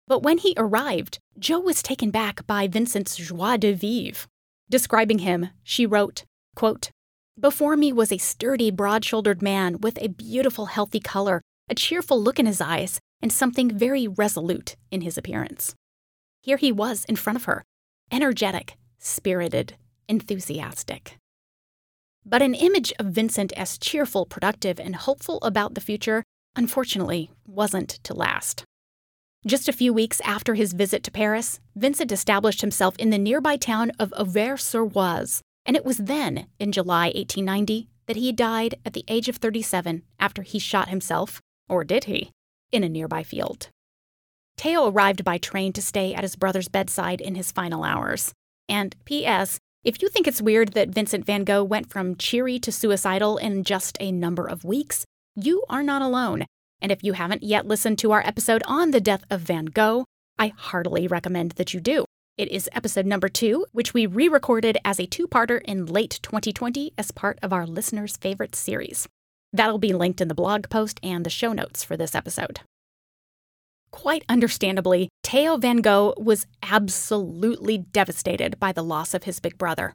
But 0.07 0.21
when 0.21 0.37
he 0.37 0.53
arrived, 0.55 1.17
Jo 1.39 1.59
was 1.59 1.81
taken 1.81 2.11
back 2.11 2.45
by 2.45 2.67
Vincent's 2.67 3.17
joie 3.17 3.57
de 3.57 3.73
vivre. 3.73 4.27
Describing 4.69 5.19
him, 5.19 5.49
she 5.63 5.87
wrote, 5.87 6.25
quote, 6.55 6.91
Before 7.39 7.75
me 7.75 7.91
was 7.91 8.11
a 8.11 8.19
sturdy, 8.19 8.69
broad 8.69 9.03
shouldered 9.03 9.41
man 9.41 9.81
with 9.81 9.97
a 9.99 10.09
beautiful, 10.09 10.67
healthy 10.67 10.99
color, 10.99 11.41
a 11.67 11.75
cheerful 11.75 12.21
look 12.21 12.37
in 12.37 12.45
his 12.45 12.61
eyes, 12.61 12.99
and 13.19 13.33
something 13.33 13.75
very 13.75 14.07
resolute 14.07 14.75
in 14.91 15.01
his 15.01 15.17
appearance. 15.17 15.73
Here 16.41 16.57
he 16.57 16.71
was 16.71 17.03
in 17.05 17.15
front 17.15 17.37
of 17.37 17.45
her, 17.45 17.63
energetic, 18.11 18.77
spirited, 18.99 19.75
enthusiastic. 20.09 21.15
But 22.25 22.41
an 22.41 22.53
image 22.53 22.91
of 22.99 23.07
Vincent 23.07 23.53
as 23.53 23.77
cheerful, 23.77 24.25
productive, 24.25 24.79
and 24.79 24.95
hopeful 24.95 25.37
about 25.41 25.75
the 25.75 25.81
future, 25.81 26.23
unfortunately, 26.55 27.31
wasn't 27.47 27.99
to 28.03 28.13
last. 28.13 28.65
Just 29.47 29.69
a 29.69 29.73
few 29.73 29.93
weeks 29.93 30.19
after 30.25 30.55
his 30.55 30.73
visit 30.73 31.01
to 31.03 31.11
Paris, 31.11 31.61
Vincent 31.73 32.11
established 32.11 32.59
himself 32.59 32.97
in 32.97 33.09
the 33.09 33.17
nearby 33.17 33.55
town 33.55 33.91
of 33.97 34.13
Auvers-sur-Oise, 34.17 35.41
and 35.65 35.77
it 35.77 35.85
was 35.85 35.97
then, 35.97 36.47
in 36.59 36.73
July 36.73 37.05
1890, 37.15 37.87
that 38.07 38.17
he 38.17 38.33
died 38.33 38.75
at 38.83 38.93
the 38.93 39.05
age 39.07 39.29
of 39.29 39.37
37 39.37 40.03
after 40.19 40.41
he 40.41 40.59
shot 40.59 40.89
himself, 40.89 41.39
or 41.69 41.85
did 41.85 42.03
he, 42.05 42.31
in 42.71 42.83
a 42.83 42.89
nearby 42.89 43.23
field. 43.23 43.69
Theo 44.57 44.89
arrived 44.89 45.23
by 45.23 45.37
train 45.37 45.71
to 45.71 45.81
stay 45.81 46.13
at 46.13 46.23
his 46.23 46.35
brother's 46.35 46.67
bedside 46.67 47.21
in 47.21 47.35
his 47.35 47.51
final 47.51 47.85
hours. 47.85 48.33
And 48.67 48.93
P.S. 49.05 49.57
If 49.81 50.01
you 50.01 50.09
think 50.09 50.27
it's 50.27 50.41
weird 50.41 50.73
that 50.73 50.89
Vincent 50.89 51.25
van 51.25 51.45
Gogh 51.45 51.63
went 51.63 51.89
from 51.89 52.17
cheery 52.17 52.59
to 52.59 52.71
suicidal 52.71 53.37
in 53.37 53.63
just 53.63 53.95
a 54.01 54.11
number 54.11 54.45
of 54.45 54.65
weeks, 54.65 55.05
you 55.37 55.63
are 55.69 55.83
not 55.83 56.01
alone. 56.01 56.45
And 56.81 56.91
if 56.91 57.01
you 57.01 57.13
haven't 57.13 57.43
yet 57.43 57.65
listened 57.65 57.97
to 57.99 58.11
our 58.11 58.21
episode 58.27 58.61
on 58.65 58.91
the 58.91 58.99
death 58.99 59.23
of 59.29 59.39
Van 59.39 59.65
Gogh, 59.65 60.03
I 60.37 60.51
heartily 60.57 61.07
recommend 61.07 61.51
that 61.51 61.73
you 61.73 61.79
do. 61.79 62.03
It 62.37 62.49
is 62.49 62.69
episode 62.73 63.05
number 63.05 63.29
two, 63.29 63.65
which 63.71 63.93
we 63.93 64.05
re 64.05 64.27
recorded 64.27 64.77
as 64.83 64.99
a 64.99 65.05
two 65.05 65.29
parter 65.29 65.61
in 65.63 65.85
late 65.85 66.19
2020 66.23 66.91
as 66.97 67.11
part 67.11 67.39
of 67.41 67.53
our 67.53 67.65
listeners' 67.65 68.17
favorite 68.17 68.55
series. 68.55 69.07
That'll 69.53 69.79
be 69.79 69.93
linked 69.93 70.19
in 70.19 70.27
the 70.27 70.35
blog 70.35 70.69
post 70.69 70.99
and 71.01 71.25
the 71.25 71.29
show 71.29 71.53
notes 71.53 71.85
for 71.85 71.95
this 71.95 72.15
episode. 72.15 72.59
Quite 73.91 74.23
understandably, 74.29 75.09
Theo 75.23 75.57
Van 75.57 75.77
Gogh 75.77 76.13
was 76.17 76.45
absolutely 76.63 77.77
devastated 77.77 78.59
by 78.59 78.71
the 78.71 78.83
loss 78.83 79.13
of 79.13 79.23
his 79.23 79.39
big 79.39 79.57
brother. 79.57 79.93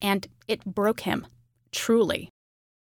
And 0.00 0.26
it 0.48 0.64
broke 0.64 1.00
him, 1.00 1.26
truly. 1.72 2.28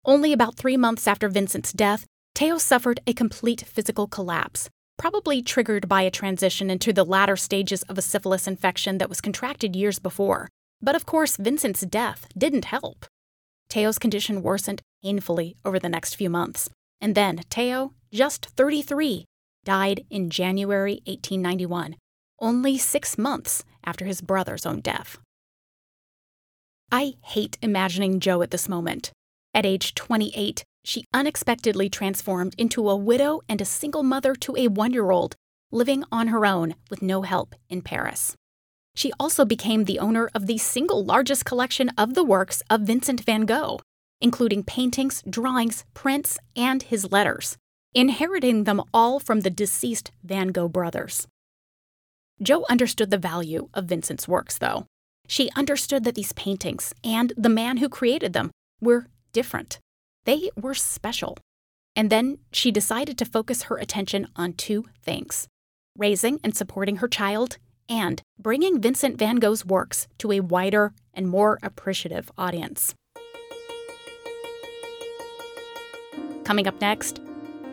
Only 0.04 0.32
about 0.32 0.56
three 0.56 0.76
months 0.76 1.06
after 1.06 1.28
Vincent's 1.28 1.72
death, 1.72 2.06
Theo 2.34 2.58
suffered 2.58 3.00
a 3.06 3.12
complete 3.12 3.62
physical 3.62 4.06
collapse, 4.06 4.68
probably 4.98 5.42
triggered 5.42 5.88
by 5.88 6.02
a 6.02 6.10
transition 6.10 6.70
into 6.70 6.92
the 6.92 7.04
latter 7.04 7.36
stages 7.36 7.82
of 7.84 7.98
a 7.98 8.02
syphilis 8.02 8.46
infection 8.46 8.98
that 8.98 9.08
was 9.08 9.20
contracted 9.20 9.76
years 9.76 9.98
before. 9.98 10.48
But 10.80 10.96
of 10.96 11.06
course, 11.06 11.36
Vincent's 11.36 11.82
death 11.82 12.26
didn't 12.36 12.66
help. 12.66 13.06
Theo's 13.68 13.98
condition 13.98 14.42
worsened 14.42 14.82
painfully 15.02 15.56
over 15.64 15.78
the 15.78 15.88
next 15.88 16.14
few 16.16 16.28
months. 16.28 16.68
And 17.00 17.14
then 17.14 17.38
Theo, 17.50 17.94
just 18.12 18.46
33, 18.46 19.24
died 19.64 20.04
in 20.10 20.30
January 20.30 21.02
1891, 21.06 21.96
only 22.40 22.78
six 22.78 23.16
months 23.16 23.64
after 23.84 24.04
his 24.04 24.20
brother's 24.20 24.66
own 24.66 24.80
death. 24.80 25.18
I 26.90 27.14
hate 27.22 27.58
imagining 27.62 28.20
Jo 28.20 28.42
at 28.42 28.50
this 28.50 28.68
moment. 28.68 29.12
At 29.54 29.66
age 29.66 29.94
28, 29.94 30.64
she 30.84 31.04
unexpectedly 31.14 31.88
transformed 31.88 32.54
into 32.58 32.88
a 32.88 32.96
widow 32.96 33.40
and 33.48 33.60
a 33.60 33.66
single 33.66 34.02
mother 34.02 34.34
to 34.34 34.56
a 34.56 34.68
one 34.68 34.92
year 34.92 35.10
old, 35.10 35.34
living 35.70 36.04
on 36.10 36.28
her 36.28 36.44
own 36.44 36.74
with 36.90 37.02
no 37.02 37.22
help 37.22 37.54
in 37.68 37.82
Paris. 37.82 38.34
She 38.94 39.12
also 39.18 39.44
became 39.44 39.84
the 39.84 39.98
owner 39.98 40.28
of 40.34 40.46
the 40.46 40.58
single 40.58 41.04
largest 41.04 41.44
collection 41.44 41.88
of 41.96 42.14
the 42.14 42.24
works 42.24 42.62
of 42.68 42.82
Vincent 42.82 43.22
van 43.22 43.46
Gogh, 43.46 43.80
including 44.20 44.64
paintings, 44.64 45.22
drawings, 45.28 45.84
prints, 45.94 46.38
and 46.54 46.82
his 46.82 47.10
letters, 47.10 47.56
inheriting 47.94 48.64
them 48.64 48.82
all 48.92 49.20
from 49.20 49.40
the 49.40 49.50
deceased 49.50 50.10
Van 50.24 50.48
Gogh 50.48 50.68
brothers. 50.68 51.26
Jo 52.42 52.64
understood 52.68 53.10
the 53.10 53.18
value 53.18 53.68
of 53.74 53.84
Vincent's 53.84 54.26
works, 54.26 54.58
though. 54.58 54.86
She 55.28 55.50
understood 55.56 56.04
that 56.04 56.14
these 56.14 56.32
paintings 56.32 56.92
and 57.04 57.32
the 57.36 57.48
man 57.48 57.76
who 57.76 57.88
created 57.88 58.32
them 58.32 58.50
were 58.80 59.06
different. 59.32 59.78
They 60.24 60.50
were 60.60 60.74
special. 60.74 61.36
And 61.94 62.10
then 62.10 62.38
she 62.52 62.70
decided 62.70 63.18
to 63.18 63.24
focus 63.24 63.64
her 63.64 63.76
attention 63.76 64.26
on 64.36 64.54
two 64.54 64.86
things 65.02 65.46
raising 65.98 66.40
and 66.42 66.56
supporting 66.56 66.96
her 66.96 67.08
child, 67.08 67.58
and 67.88 68.22
bringing 68.38 68.80
Vincent 68.80 69.18
van 69.18 69.36
Gogh's 69.36 69.66
works 69.66 70.08
to 70.18 70.32
a 70.32 70.40
wider 70.40 70.94
and 71.12 71.28
more 71.28 71.58
appreciative 71.62 72.30
audience. 72.38 72.94
Coming 76.44 76.66
up 76.66 76.80
next, 76.80 77.20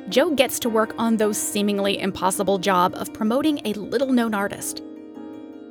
Jo 0.09 0.31
gets 0.33 0.57
to 0.61 0.69
work 0.69 0.95
on 0.97 1.17
those 1.17 1.37
seemingly 1.37 1.99
impossible 1.99 2.57
job 2.57 2.95
of 2.95 3.13
promoting 3.13 3.61
a 3.63 3.73
little 3.73 4.11
known 4.11 4.33
artist. 4.33 4.79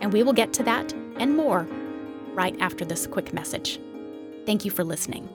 And 0.01 0.13
we 0.13 0.23
will 0.23 0.33
get 0.33 0.53
to 0.55 0.63
that 0.63 0.93
and 1.17 1.37
more 1.37 1.67
right 2.35 2.57
after 2.61 2.85
this 2.85 3.05
quick 3.09 3.33
message. 3.33 3.81
Thank 4.47 4.65
you 4.65 4.71
for 4.71 4.85
listening. 4.85 5.29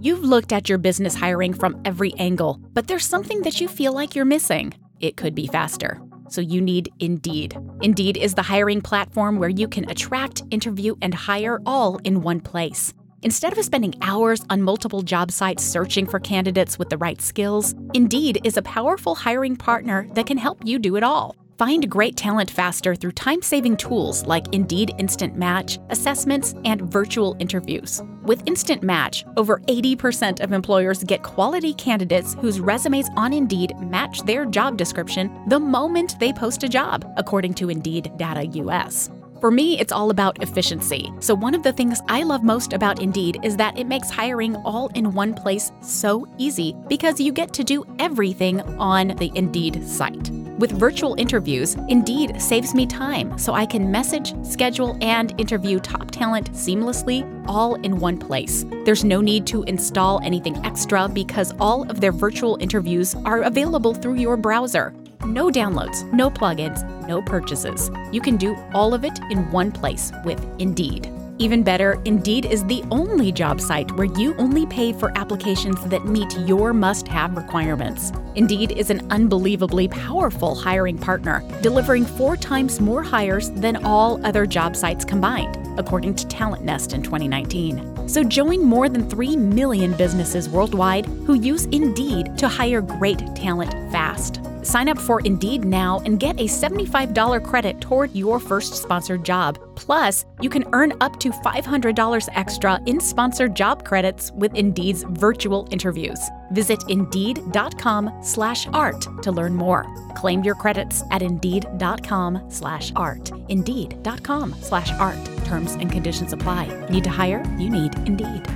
You've 0.00 0.24
looked 0.24 0.54
at 0.54 0.70
your 0.70 0.78
business 0.78 1.14
hiring 1.14 1.52
from 1.52 1.78
every 1.84 2.14
angle, 2.14 2.58
but 2.72 2.88
there's 2.88 3.04
something 3.04 3.42
that 3.42 3.60
you 3.60 3.68
feel 3.68 3.92
like 3.92 4.14
you're 4.14 4.24
missing. 4.24 4.72
It 5.00 5.16
could 5.16 5.34
be 5.34 5.46
faster. 5.46 6.00
So 6.28 6.40
you 6.40 6.60
need 6.60 6.92
Indeed. 7.00 7.58
Indeed 7.80 8.16
is 8.16 8.34
the 8.34 8.42
hiring 8.42 8.80
platform 8.80 9.38
where 9.38 9.48
you 9.48 9.66
can 9.66 9.88
attract, 9.90 10.42
interview, 10.50 10.94
and 11.02 11.14
hire 11.14 11.60
all 11.66 11.96
in 12.04 12.20
one 12.20 12.40
place. 12.40 12.94
Instead 13.22 13.56
of 13.56 13.64
spending 13.64 13.94
hours 14.02 14.44
on 14.48 14.62
multiple 14.62 15.02
job 15.02 15.30
sites 15.30 15.64
searching 15.64 16.06
for 16.06 16.20
candidates 16.20 16.78
with 16.78 16.88
the 16.88 16.98
right 16.98 17.20
skills, 17.20 17.74
Indeed 17.94 18.40
is 18.44 18.56
a 18.56 18.62
powerful 18.62 19.14
hiring 19.14 19.56
partner 19.56 20.06
that 20.14 20.26
can 20.26 20.38
help 20.38 20.62
you 20.64 20.78
do 20.78 20.96
it 20.96 21.02
all. 21.02 21.36
Find 21.60 21.90
great 21.90 22.16
talent 22.16 22.50
faster 22.50 22.94
through 22.94 23.12
time 23.12 23.42
saving 23.42 23.76
tools 23.76 24.24
like 24.24 24.54
Indeed 24.54 24.94
Instant 24.96 25.36
Match, 25.36 25.78
assessments, 25.90 26.54
and 26.64 26.80
virtual 26.80 27.36
interviews. 27.38 28.02
With 28.22 28.48
Instant 28.48 28.82
Match, 28.82 29.26
over 29.36 29.60
80% 29.68 30.40
of 30.40 30.54
employers 30.54 31.04
get 31.04 31.22
quality 31.22 31.74
candidates 31.74 32.32
whose 32.40 32.60
resumes 32.60 33.10
on 33.14 33.34
Indeed 33.34 33.74
match 33.78 34.22
their 34.22 34.46
job 34.46 34.78
description 34.78 35.38
the 35.48 35.60
moment 35.60 36.18
they 36.18 36.32
post 36.32 36.62
a 36.62 36.68
job, 36.68 37.04
according 37.18 37.52
to 37.56 37.68
Indeed 37.68 38.10
Data 38.16 38.46
US. 38.62 39.10
For 39.42 39.50
me, 39.50 39.78
it's 39.78 39.92
all 39.92 40.08
about 40.08 40.42
efficiency. 40.42 41.12
So, 41.20 41.34
one 41.34 41.54
of 41.54 41.62
the 41.62 41.74
things 41.74 42.00
I 42.08 42.22
love 42.22 42.42
most 42.42 42.72
about 42.72 43.02
Indeed 43.02 43.38
is 43.42 43.58
that 43.58 43.78
it 43.78 43.86
makes 43.86 44.08
hiring 44.08 44.56
all 44.64 44.88
in 44.94 45.12
one 45.12 45.34
place 45.34 45.72
so 45.82 46.26
easy 46.38 46.74
because 46.88 47.20
you 47.20 47.32
get 47.32 47.52
to 47.52 47.64
do 47.64 47.84
everything 47.98 48.62
on 48.78 49.08
the 49.08 49.30
Indeed 49.34 49.86
site. 49.86 50.30
With 50.60 50.72
virtual 50.72 51.14
interviews, 51.14 51.74
Indeed 51.88 52.38
saves 52.38 52.74
me 52.74 52.84
time 52.84 53.38
so 53.38 53.54
I 53.54 53.64
can 53.64 53.90
message, 53.90 54.34
schedule, 54.44 54.98
and 55.00 55.32
interview 55.40 55.80
top 55.80 56.10
talent 56.10 56.52
seamlessly 56.52 57.24
all 57.48 57.76
in 57.76 57.98
one 57.98 58.18
place. 58.18 58.66
There's 58.84 59.02
no 59.02 59.22
need 59.22 59.46
to 59.46 59.62
install 59.62 60.20
anything 60.22 60.62
extra 60.62 61.08
because 61.08 61.54
all 61.60 61.90
of 61.90 62.02
their 62.02 62.12
virtual 62.12 62.58
interviews 62.60 63.14
are 63.24 63.40
available 63.40 63.94
through 63.94 64.16
your 64.16 64.36
browser. 64.36 64.92
No 65.24 65.48
downloads, 65.48 66.12
no 66.12 66.28
plugins, 66.28 66.84
no 67.08 67.22
purchases. 67.22 67.90
You 68.12 68.20
can 68.20 68.36
do 68.36 68.54
all 68.74 68.92
of 68.92 69.02
it 69.02 69.18
in 69.30 69.50
one 69.50 69.72
place 69.72 70.12
with 70.26 70.44
Indeed. 70.58 71.10
Even 71.40 71.62
better, 71.62 71.98
Indeed 72.04 72.44
is 72.44 72.66
the 72.66 72.84
only 72.90 73.32
job 73.32 73.62
site 73.62 73.90
where 73.92 74.04
you 74.18 74.36
only 74.36 74.66
pay 74.66 74.92
for 74.92 75.10
applications 75.16 75.82
that 75.86 76.04
meet 76.04 76.30
your 76.40 76.74
must 76.74 77.08
have 77.08 77.34
requirements. 77.34 78.12
Indeed 78.34 78.72
is 78.72 78.90
an 78.90 79.10
unbelievably 79.10 79.88
powerful 79.88 80.54
hiring 80.54 80.98
partner, 80.98 81.42
delivering 81.62 82.04
four 82.04 82.36
times 82.36 82.78
more 82.78 83.02
hires 83.02 83.48
than 83.52 83.82
all 83.86 84.22
other 84.22 84.44
job 84.44 84.76
sites 84.76 85.02
combined, 85.02 85.56
according 85.78 86.14
to 86.16 86.26
Talent 86.26 86.62
Nest 86.62 86.92
in 86.92 87.02
2019. 87.02 88.06
So 88.06 88.22
join 88.22 88.62
more 88.62 88.90
than 88.90 89.08
3 89.08 89.34
million 89.38 89.94
businesses 89.94 90.46
worldwide 90.46 91.06
who 91.06 91.32
use 91.32 91.64
Indeed 91.72 92.36
to 92.36 92.48
hire 92.48 92.82
great 92.82 93.20
talent 93.34 93.72
fast. 93.90 94.42
Sign 94.62 94.88
up 94.88 94.98
for 94.98 95.20
Indeed 95.20 95.64
now 95.64 96.00
and 96.04 96.18
get 96.18 96.40
a 96.40 96.46
$75 96.46 97.44
credit 97.44 97.80
toward 97.80 98.12
your 98.14 98.40
first 98.40 98.74
sponsored 98.74 99.24
job. 99.24 99.60
Plus, 99.76 100.24
you 100.40 100.50
can 100.50 100.64
earn 100.72 100.92
up 101.00 101.20
to 101.20 101.30
$500 101.30 102.28
extra 102.34 102.80
in 102.86 102.98
sponsored 103.00 103.54
job 103.54 103.84
credits 103.84 104.32
with 104.32 104.52
Indeed's 104.54 105.04
virtual 105.04 105.68
interviews. 105.70 106.18
Visit 106.50 106.82
Indeed.com/art 106.88 109.22
to 109.22 109.30
learn 109.30 109.54
more. 109.54 109.86
Claim 110.16 110.42
your 110.42 110.56
credits 110.56 111.04
at 111.10 111.22
Indeed.com/art. 111.22 113.30
Indeed.com/art. 113.48 115.44
Terms 115.44 115.74
and 115.74 115.92
conditions 115.92 116.32
apply. 116.32 116.86
Need 116.90 117.04
to 117.04 117.10
hire? 117.10 117.44
You 117.58 117.70
need 117.70 117.94
Indeed. 118.06 118.48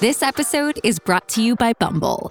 This 0.00 0.22
episode 0.22 0.78
is 0.84 0.98
brought 0.98 1.26
to 1.28 1.42
you 1.42 1.56
by 1.56 1.72
Bumble. 1.72 2.30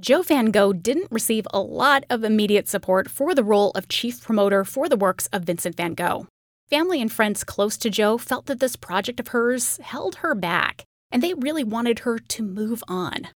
Jo 0.00 0.22
Van 0.22 0.52
Gogh 0.52 0.72
didn't 0.72 1.10
receive 1.10 1.44
a 1.52 1.60
lot 1.60 2.04
of 2.08 2.22
immediate 2.22 2.68
support 2.68 3.10
for 3.10 3.34
the 3.34 3.42
role 3.42 3.72
of 3.72 3.88
chief 3.88 4.22
promoter 4.22 4.64
for 4.64 4.88
the 4.88 4.96
works 4.96 5.26
of 5.32 5.42
Vincent 5.42 5.76
van 5.76 5.94
Gogh. 5.94 6.28
Family 6.70 7.02
and 7.02 7.10
friends 7.10 7.42
close 7.42 7.76
to 7.78 7.90
Jo 7.90 8.16
felt 8.16 8.46
that 8.46 8.60
this 8.60 8.76
project 8.76 9.18
of 9.18 9.28
hers 9.28 9.78
held 9.78 10.16
her 10.16 10.36
back, 10.36 10.84
and 11.10 11.20
they 11.20 11.34
really 11.34 11.64
wanted 11.64 12.00
her 12.00 12.16
to 12.16 12.42
move 12.44 12.84
on. 12.86 13.28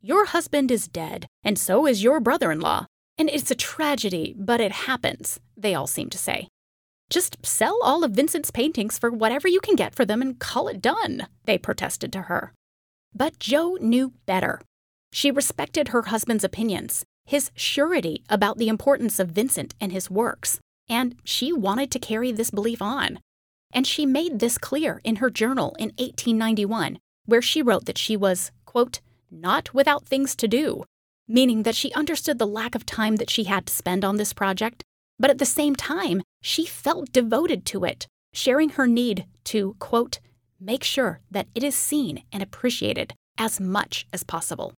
Your 0.00 0.26
husband 0.26 0.70
is 0.70 0.86
dead, 0.86 1.26
and 1.42 1.58
so 1.58 1.88
is 1.88 2.04
your 2.04 2.20
brother 2.20 2.52
in 2.52 2.60
law. 2.60 2.86
And 3.18 3.28
it's 3.28 3.50
a 3.50 3.56
tragedy, 3.56 4.32
but 4.38 4.60
it 4.60 4.72
happens, 4.72 5.40
they 5.56 5.74
all 5.74 5.88
seem 5.88 6.08
to 6.10 6.18
say. 6.18 6.46
Just 7.10 7.44
sell 7.44 7.80
all 7.82 8.04
of 8.04 8.12
Vincent's 8.12 8.52
paintings 8.52 8.96
for 8.96 9.10
whatever 9.10 9.48
you 9.48 9.58
can 9.58 9.74
get 9.74 9.96
for 9.96 10.04
them 10.04 10.22
and 10.22 10.38
call 10.38 10.68
it 10.68 10.80
done, 10.80 11.26
they 11.46 11.58
protested 11.58 12.12
to 12.12 12.22
her. 12.22 12.52
But 13.12 13.40
Jo 13.40 13.76
knew 13.80 14.12
better. 14.24 14.60
She 15.16 15.30
respected 15.30 15.88
her 15.88 16.02
husband's 16.02 16.44
opinions, 16.44 17.02
his 17.24 17.50
surety 17.54 18.22
about 18.28 18.58
the 18.58 18.68
importance 18.68 19.18
of 19.18 19.30
Vincent 19.30 19.74
and 19.80 19.90
his 19.90 20.10
works, 20.10 20.60
and 20.90 21.14
she 21.24 21.54
wanted 21.54 21.90
to 21.92 21.98
carry 21.98 22.32
this 22.32 22.50
belief 22.50 22.82
on. 22.82 23.20
And 23.72 23.86
she 23.86 24.04
made 24.04 24.40
this 24.40 24.58
clear 24.58 25.00
in 25.04 25.16
her 25.16 25.30
journal 25.30 25.74
in 25.78 25.94
1891, 25.96 26.98
where 27.24 27.40
she 27.40 27.62
wrote 27.62 27.86
that 27.86 27.96
she 27.96 28.14
was, 28.14 28.52
quote, 28.66 29.00
not 29.30 29.72
without 29.72 30.04
things 30.04 30.36
to 30.36 30.46
do, 30.46 30.84
meaning 31.26 31.62
that 31.62 31.74
she 31.74 31.94
understood 31.94 32.38
the 32.38 32.46
lack 32.46 32.74
of 32.74 32.84
time 32.84 33.16
that 33.16 33.30
she 33.30 33.44
had 33.44 33.64
to 33.64 33.74
spend 33.74 34.04
on 34.04 34.16
this 34.16 34.34
project, 34.34 34.84
but 35.18 35.30
at 35.30 35.38
the 35.38 35.46
same 35.46 35.74
time, 35.74 36.20
she 36.42 36.66
felt 36.66 37.10
devoted 37.10 37.64
to 37.64 37.84
it, 37.84 38.06
sharing 38.34 38.68
her 38.68 38.86
need 38.86 39.24
to, 39.44 39.76
quote, 39.78 40.20
make 40.60 40.84
sure 40.84 41.20
that 41.30 41.48
it 41.54 41.64
is 41.64 41.74
seen 41.74 42.22
and 42.30 42.42
appreciated 42.42 43.14
as 43.38 43.58
much 43.58 44.06
as 44.12 44.22
possible. 44.22 44.74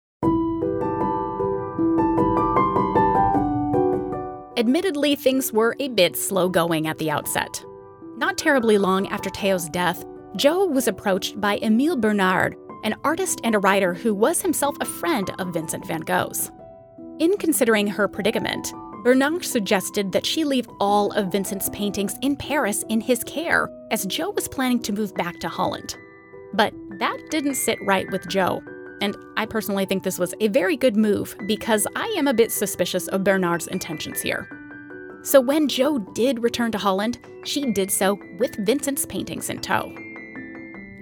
Admittedly, 4.58 5.14
things 5.14 5.52
were 5.52 5.76
a 5.78 5.86
bit 5.86 6.16
slow 6.16 6.48
going 6.48 6.88
at 6.88 6.98
the 6.98 7.12
outset. 7.12 7.64
Not 8.16 8.36
terribly 8.36 8.76
long 8.76 9.06
after 9.06 9.30
Theo's 9.30 9.68
death, 9.68 10.04
Jo 10.34 10.64
was 10.64 10.88
approached 10.88 11.40
by 11.40 11.60
Emile 11.62 11.96
Bernard, 11.96 12.56
an 12.82 12.96
artist 13.04 13.40
and 13.44 13.54
a 13.54 13.60
writer 13.60 13.94
who 13.94 14.12
was 14.12 14.42
himself 14.42 14.76
a 14.80 14.84
friend 14.84 15.30
of 15.38 15.52
Vincent 15.54 15.86
van 15.86 16.00
Gogh's. 16.00 16.50
In 17.20 17.36
considering 17.36 17.86
her 17.86 18.08
predicament, 18.08 18.72
Bernard 19.04 19.44
suggested 19.44 20.10
that 20.10 20.26
she 20.26 20.42
leave 20.42 20.68
all 20.80 21.12
of 21.12 21.30
Vincent's 21.30 21.68
paintings 21.68 22.16
in 22.22 22.34
Paris 22.34 22.84
in 22.88 23.00
his 23.00 23.22
care, 23.22 23.70
as 23.92 24.06
Jo 24.06 24.30
was 24.30 24.48
planning 24.48 24.82
to 24.82 24.92
move 24.92 25.14
back 25.14 25.38
to 25.38 25.48
Holland. 25.48 25.96
But 26.52 26.74
that 26.98 27.16
didn't 27.30 27.54
sit 27.54 27.78
right 27.82 28.10
with 28.10 28.26
Jo, 28.26 28.60
and 29.00 29.16
I 29.36 29.46
personally 29.46 29.84
think 29.84 30.02
this 30.02 30.18
was 30.18 30.34
a 30.40 30.48
very 30.48 30.76
good 30.76 30.96
move 30.96 31.36
because 31.46 31.86
I 31.96 32.06
am 32.18 32.28
a 32.28 32.34
bit 32.34 32.52
suspicious 32.52 33.08
of 33.08 33.24
Bernard's 33.24 33.66
intentions 33.68 34.20
here. 34.20 34.48
So 35.22 35.40
when 35.40 35.68
Jo 35.68 35.98
did 35.98 36.42
return 36.42 36.72
to 36.72 36.78
Holland, 36.78 37.18
she 37.44 37.72
did 37.72 37.90
so 37.90 38.18
with 38.38 38.54
Vincent's 38.66 39.04
paintings 39.06 39.50
in 39.50 39.60
tow. 39.60 39.94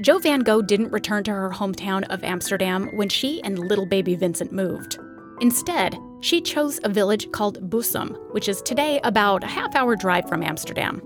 Jo 0.01 0.19
Van 0.19 0.41
Gogh 0.41 0.63
didn't 0.63 0.93
return 0.93 1.25
to 1.25 1.31
her 1.31 1.51
hometown 1.51 2.05
of 2.11 2.23
Amsterdam 2.25 2.89
when 2.97 3.09
she 3.09 3.43
and 3.43 3.59
little 3.59 3.87
baby 3.87 4.15
Vincent 4.15 4.53
moved. 4.53 4.99
Instead, 5.41 5.99
she 6.21 6.41
chose 6.41 6.81
a 6.83 6.89
village 6.89 7.31
called 7.33 7.71
Bussum, 7.71 8.17
which 8.33 8.49
is 8.49 8.63
today 8.63 9.01
about 9.05 9.45
a 9.45 9.47
half 9.47 9.75
hour 9.75 9.97
drive 9.97 10.29
from 10.29 10.43
Amsterdam. 10.43 11.01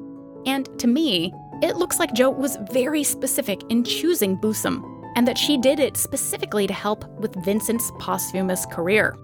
And 0.47 0.69
to 0.79 0.87
me, 0.87 1.33
it 1.63 1.77
looks 1.77 1.99
like 1.99 2.15
Jo 2.15 2.31
was 2.31 2.57
very 2.73 3.05
specific 3.05 3.61
in 3.69 3.85
choosing 3.85 4.37
Bussum 4.39 5.00
and 5.17 5.27
that 5.27 5.39
she 5.39 5.59
did 5.59 5.81
it 5.81 5.97
specifically 5.97 6.67
to 6.67 6.73
help 6.73 7.05
with 7.19 7.45
Vincent's 7.45 7.91
posthumous 7.99 8.67
career. 8.67 9.17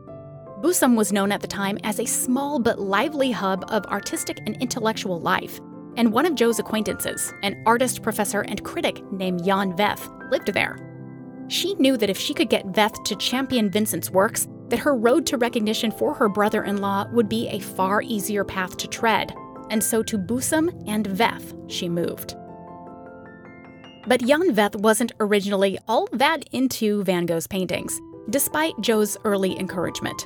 Bussum 0.61 0.97
was 0.97 1.13
known 1.13 1.33
at 1.33 1.43
the 1.43 1.47
time 1.47 1.79
as 1.85 2.01
a 2.01 2.07
small 2.07 2.59
but 2.59 2.81
lively 2.81 3.31
hub 3.31 3.65
of 3.69 3.85
artistic 3.87 4.39
and 4.47 4.57
intellectual 4.57 5.21
life, 5.21 5.61
and 5.97 6.13
one 6.13 6.27
of 6.27 6.35
Jo's 6.35 6.59
acquaintances, 6.59 7.33
an 7.43 7.63
artist, 7.67 8.03
professor, 8.03 8.41
and 8.41 8.65
critic 8.65 9.03
named 9.13 9.45
Jan 9.45 9.77
Veth, 9.77 10.11
lived 10.31 10.53
there. 10.53 10.79
She 11.49 11.75
knew 11.75 11.97
that 11.97 12.11
if 12.11 12.19
she 12.19 12.35
could 12.35 12.51
get 12.51 12.67
Veth 12.67 13.05
to 13.05 13.17
champion 13.17 13.71
Vincent's 13.71 14.11
works, 14.11 14.49
that 14.69 14.81
her 14.81 14.97
road 14.97 15.27
to 15.27 15.37
recognition 15.37 15.93
for 15.93 16.13
her 16.15 16.29
brother 16.29 16.65
in 16.65 16.79
law 16.79 17.07
would 17.13 17.29
be 17.29 17.49
a 17.49 17.61
far 17.61 18.03
easier 18.03 18.45
path 18.45 18.77
to 18.79 18.89
tread, 18.89 19.33
and 19.71 19.83
so 19.83 20.03
to 20.03 20.19
Bussum 20.19 20.85
and 20.89 21.07
Veth 21.07 21.55
she 21.71 21.89
moved. 21.89 22.35
But 24.07 24.21
Jan 24.21 24.55
Veth 24.55 24.77
wasn't 24.77 25.13
originally 25.19 25.79
all 25.89 26.09
that 26.13 26.45
into 26.53 27.03
Van 27.05 27.27
Gogh's 27.27 27.47
paintings, 27.47 28.01
despite 28.31 28.81
Jo's 28.81 29.17
early 29.25 29.59
encouragement. 29.59 30.25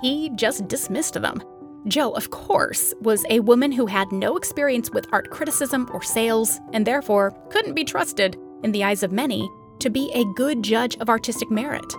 He 0.00 0.30
just 0.36 0.68
dismissed 0.68 1.14
them. 1.14 1.42
Jo, 1.88 2.10
of 2.12 2.30
course, 2.30 2.94
was 3.00 3.24
a 3.30 3.40
woman 3.40 3.72
who 3.72 3.86
had 3.86 4.10
no 4.12 4.36
experience 4.36 4.90
with 4.90 5.06
art 5.12 5.30
criticism 5.30 5.88
or 5.92 6.02
sales, 6.02 6.60
and 6.72 6.86
therefore 6.86 7.36
couldn't 7.50 7.74
be 7.74 7.84
trusted, 7.84 8.36
in 8.62 8.72
the 8.72 8.84
eyes 8.84 9.02
of 9.02 9.12
many, 9.12 9.48
to 9.80 9.90
be 9.90 10.10
a 10.14 10.24
good 10.34 10.62
judge 10.62 10.96
of 10.96 11.08
artistic 11.08 11.50
merit. 11.50 11.94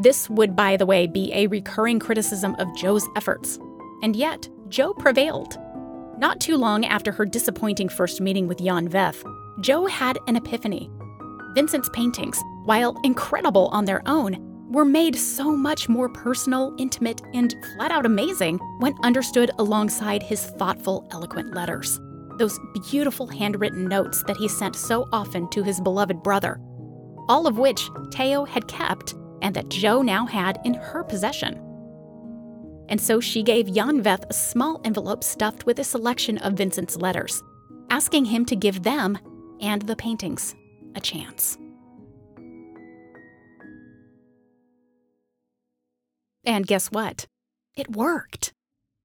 This 0.00 0.28
would, 0.28 0.56
by 0.56 0.76
the 0.76 0.86
way, 0.86 1.06
be 1.06 1.32
a 1.32 1.46
recurring 1.46 2.00
criticism 2.00 2.54
of 2.58 2.74
Jo's 2.74 3.06
efforts. 3.16 3.58
And 4.02 4.16
yet, 4.16 4.48
Jo 4.68 4.92
prevailed. 4.92 5.56
Not 6.18 6.40
too 6.40 6.56
long 6.56 6.84
after 6.84 7.12
her 7.12 7.24
disappointing 7.24 7.88
first 7.88 8.20
meeting 8.20 8.48
with 8.48 8.58
Jan 8.58 8.88
Veth, 8.88 9.24
Jo 9.60 9.86
had 9.86 10.18
an 10.26 10.36
epiphany. 10.36 10.90
Vincent's 11.54 11.88
paintings, 11.90 12.42
while 12.64 13.00
incredible 13.04 13.68
on 13.68 13.84
their 13.84 14.02
own, 14.06 14.36
were 14.68 14.84
made 14.84 15.14
so 15.14 15.54
much 15.54 15.88
more 15.88 16.08
personal, 16.08 16.74
intimate, 16.78 17.22
and 17.32 17.54
flat 17.76 17.92
out 17.92 18.04
amazing 18.04 18.58
when 18.80 18.94
understood 19.04 19.52
alongside 19.58 20.22
his 20.22 20.44
thoughtful, 20.44 21.06
eloquent 21.12 21.54
letters. 21.54 22.00
Those 22.38 22.58
beautiful 22.90 23.28
handwritten 23.28 23.86
notes 23.86 24.24
that 24.26 24.36
he 24.36 24.48
sent 24.48 24.74
so 24.74 25.08
often 25.12 25.48
to 25.50 25.62
his 25.62 25.80
beloved 25.80 26.22
brother, 26.24 26.58
all 27.28 27.46
of 27.46 27.56
which 27.56 27.88
Theo 28.12 28.44
had 28.44 28.66
kept 28.66 29.14
and 29.40 29.54
that 29.54 29.68
Jo 29.68 30.02
now 30.02 30.26
had 30.26 30.58
in 30.64 30.74
her 30.74 31.04
possession. 31.04 31.60
And 32.88 33.00
so 33.00 33.20
she 33.20 33.44
gave 33.44 33.72
Jan 33.72 34.02
Veth 34.02 34.24
a 34.28 34.34
small 34.34 34.80
envelope 34.84 35.22
stuffed 35.22 35.64
with 35.64 35.78
a 35.78 35.84
selection 35.84 36.38
of 36.38 36.54
Vincent's 36.54 36.96
letters, 36.96 37.42
asking 37.90 38.24
him 38.24 38.44
to 38.46 38.56
give 38.56 38.82
them 38.82 39.16
and 39.60 39.82
the 39.82 39.96
paintings 39.96 40.54
a 40.94 41.00
chance. 41.00 41.58
And 46.44 46.66
guess 46.66 46.88
what? 46.88 47.26
It 47.76 47.96
worked. 47.96 48.52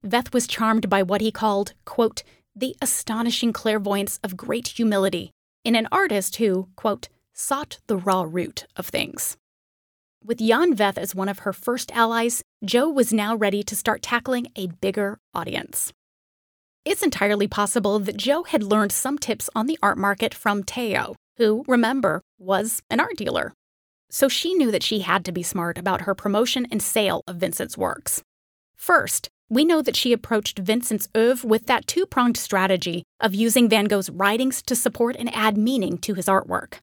Veth 0.05 0.33
was 0.33 0.47
charmed 0.47 0.89
by 0.89 1.03
what 1.03 1.21
he 1.21 1.31
called, 1.31 1.73
quote, 1.85 2.23
the 2.55 2.75
astonishing 2.81 3.53
clairvoyance 3.53 4.19
of 4.23 4.37
great 4.37 4.67
humility 4.69 5.31
in 5.63 5.75
an 5.75 5.87
artist 5.91 6.37
who, 6.37 6.69
quote, 6.75 7.09
sought 7.33 7.79
the 7.87 7.97
raw 7.97 8.23
root 8.27 8.65
of 8.75 8.87
things. 8.87 9.37
With 10.23 10.39
Jan 10.39 10.75
Veth 10.75 10.97
as 10.97 11.15
one 11.15 11.29
of 11.29 11.39
her 11.39 11.53
first 11.53 11.91
allies, 11.93 12.43
Jo 12.65 12.89
was 12.89 13.13
now 13.13 13.35
ready 13.35 13.63
to 13.63 13.75
start 13.75 14.01
tackling 14.01 14.47
a 14.55 14.67
bigger 14.67 15.19
audience. 15.33 15.93
It's 16.85 17.03
entirely 17.03 17.47
possible 17.47 17.99
that 17.99 18.17
Jo 18.17 18.43
had 18.43 18.63
learned 18.63 18.91
some 18.91 19.17
tips 19.17 19.49
on 19.53 19.67
the 19.67 19.77
art 19.83 19.97
market 19.97 20.33
from 20.33 20.63
Theo, 20.63 21.15
who, 21.37 21.65
remember, 21.67 22.21
was 22.37 22.81
an 22.89 22.99
art 22.99 23.17
dealer. 23.17 23.53
So 24.09 24.29
she 24.29 24.53
knew 24.53 24.71
that 24.71 24.83
she 24.83 24.99
had 24.99 25.25
to 25.25 25.31
be 25.31 25.43
smart 25.43 25.77
about 25.77 26.01
her 26.01 26.15
promotion 26.15 26.65
and 26.71 26.81
sale 26.81 27.21
of 27.27 27.35
Vincent's 27.35 27.77
works. 27.77 28.23
First, 28.75 29.27
we 29.49 29.65
know 29.65 29.81
that 29.81 29.95
she 29.95 30.13
approached 30.13 30.59
Vincent's 30.59 31.09
oeuvre 31.17 31.47
with 31.47 31.65
that 31.65 31.85
two 31.85 32.05
pronged 32.05 32.37
strategy 32.37 33.03
of 33.19 33.35
using 33.35 33.67
Van 33.67 33.85
Gogh's 33.85 34.09
writings 34.09 34.61
to 34.63 34.75
support 34.75 35.15
and 35.19 35.33
add 35.35 35.57
meaning 35.57 35.97
to 35.99 36.13
his 36.13 36.27
artwork. 36.27 36.75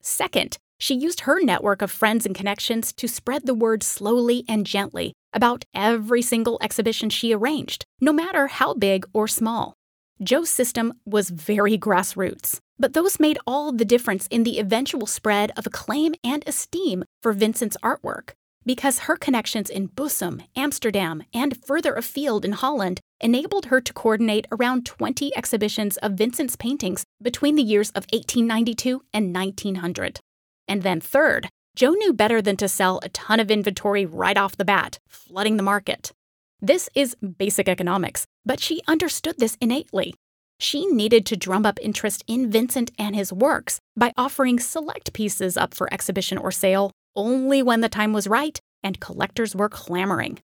Second, 0.00 0.56
she 0.78 0.94
used 0.94 1.20
her 1.20 1.42
network 1.42 1.82
of 1.82 1.90
friends 1.90 2.26
and 2.26 2.34
connections 2.34 2.92
to 2.92 3.08
spread 3.08 3.46
the 3.46 3.54
word 3.54 3.82
slowly 3.82 4.44
and 4.48 4.66
gently 4.66 5.14
about 5.32 5.64
every 5.74 6.22
single 6.22 6.58
exhibition 6.60 7.10
she 7.10 7.32
arranged, 7.32 7.84
no 8.00 8.12
matter 8.12 8.46
how 8.46 8.74
big 8.74 9.06
or 9.12 9.26
small. 9.28 9.74
Jo's 10.22 10.50
system 10.50 10.94
was 11.04 11.30
very 11.30 11.76
grassroots, 11.76 12.58
but 12.78 12.92
those 12.92 13.18
made 13.18 13.38
all 13.46 13.72
the 13.72 13.84
difference 13.84 14.26
in 14.28 14.44
the 14.44 14.58
eventual 14.58 15.06
spread 15.06 15.50
of 15.56 15.66
acclaim 15.66 16.14
and 16.22 16.44
esteem 16.46 17.04
for 17.22 17.32
Vincent's 17.32 17.76
artwork 17.82 18.30
because 18.64 19.00
her 19.00 19.16
connections 19.16 19.70
in 19.70 19.88
Bussum, 19.88 20.44
Amsterdam, 20.56 21.22
and 21.34 21.56
further 21.64 21.94
afield 21.94 22.44
in 22.44 22.52
Holland 22.52 23.00
enabled 23.20 23.66
her 23.66 23.80
to 23.80 23.92
coordinate 23.92 24.46
around 24.52 24.86
20 24.86 25.36
exhibitions 25.36 25.96
of 25.98 26.12
Vincent's 26.12 26.56
paintings 26.56 27.04
between 27.20 27.56
the 27.56 27.62
years 27.62 27.90
of 27.90 28.06
1892 28.12 29.02
and 29.12 29.34
1900. 29.34 30.20
And 30.68 30.82
then, 30.82 31.00
third, 31.00 31.48
Jo 31.74 31.92
knew 31.92 32.12
better 32.12 32.42
than 32.42 32.56
to 32.58 32.68
sell 32.68 33.00
a 33.02 33.08
ton 33.08 33.40
of 33.40 33.50
inventory 33.50 34.04
right 34.04 34.36
off 34.36 34.56
the 34.56 34.64
bat, 34.64 34.98
flooding 35.08 35.56
the 35.56 35.62
market. 35.62 36.12
This 36.60 36.90
is 36.94 37.16
basic 37.16 37.66
economics, 37.66 38.26
but 38.44 38.60
she 38.60 38.82
understood 38.86 39.36
this 39.38 39.56
innately. 39.60 40.14
She 40.60 40.86
needed 40.86 41.24
to 41.26 41.36
drum 41.36 41.64
up 41.64 41.78
interest 41.80 42.24
in 42.26 42.50
Vincent 42.50 42.92
and 42.98 43.16
his 43.16 43.32
works 43.32 43.80
by 43.96 44.12
offering 44.18 44.60
select 44.60 45.14
pieces 45.14 45.56
up 45.56 45.74
for 45.74 45.92
exhibition 45.92 46.36
or 46.36 46.52
sale 46.52 46.92
only 47.16 47.62
when 47.62 47.80
the 47.80 47.88
time 47.88 48.12
was 48.12 48.28
right 48.28 48.60
and 48.82 49.00
collectors 49.00 49.56
were 49.56 49.68
clamoring. 49.68 50.40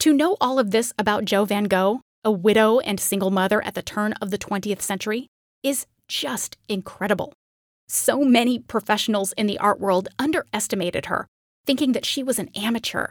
To 0.00 0.12
know 0.12 0.36
all 0.40 0.58
of 0.58 0.70
this 0.70 0.92
about 0.98 1.24
Jo 1.24 1.46
Van 1.46 1.64
Gogh, 1.64 2.00
a 2.22 2.30
widow 2.30 2.80
and 2.80 3.00
single 3.00 3.30
mother 3.30 3.64
at 3.64 3.74
the 3.74 3.82
turn 3.82 4.12
of 4.20 4.30
the 4.30 4.38
20th 4.38 4.82
century, 4.82 5.26
is 5.62 5.86
just 6.06 6.58
incredible. 6.68 7.32
So 7.92 8.20
many 8.20 8.60
professionals 8.60 9.32
in 9.32 9.48
the 9.48 9.58
art 9.58 9.80
world 9.80 10.06
underestimated 10.16 11.06
her, 11.06 11.26
thinking 11.66 11.90
that 11.90 12.04
she 12.04 12.22
was 12.22 12.38
an 12.38 12.48
amateur. 12.54 13.08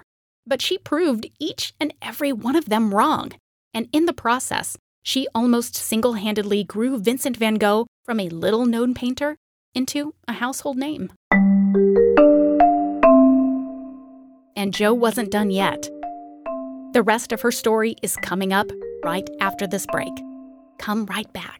But 0.47 0.61
she 0.61 0.77
proved 0.77 1.29
each 1.37 1.73
and 1.81 1.93
every 2.01 2.31
one 2.31 2.55
of 2.55 2.69
them 2.69 2.95
wrong. 2.95 3.33
And 3.73 3.89
in 3.91 4.05
the 4.05 4.13
process, 4.13 4.77
she 5.03 5.27
almost 5.35 5.75
single 5.75 6.13
handedly 6.13 6.63
grew 6.63 6.97
Vincent 6.97 7.35
van 7.35 7.55
Gogh 7.55 7.87
from 8.05 8.21
a 8.21 8.29
little 8.29 8.65
known 8.65 8.93
painter 8.93 9.35
into 9.75 10.13
a 10.29 10.33
household 10.33 10.77
name. 10.77 11.11
And 14.55 14.73
Jo 14.73 14.93
wasn't 14.93 15.29
done 15.29 15.51
yet. 15.51 15.89
The 16.93 17.03
rest 17.03 17.33
of 17.33 17.41
her 17.41 17.51
story 17.51 17.97
is 18.01 18.15
coming 18.23 18.53
up 18.53 18.71
right 19.03 19.29
after 19.41 19.67
this 19.67 19.85
break. 19.91 20.13
Come 20.77 21.05
right 21.07 21.31
back. 21.33 21.59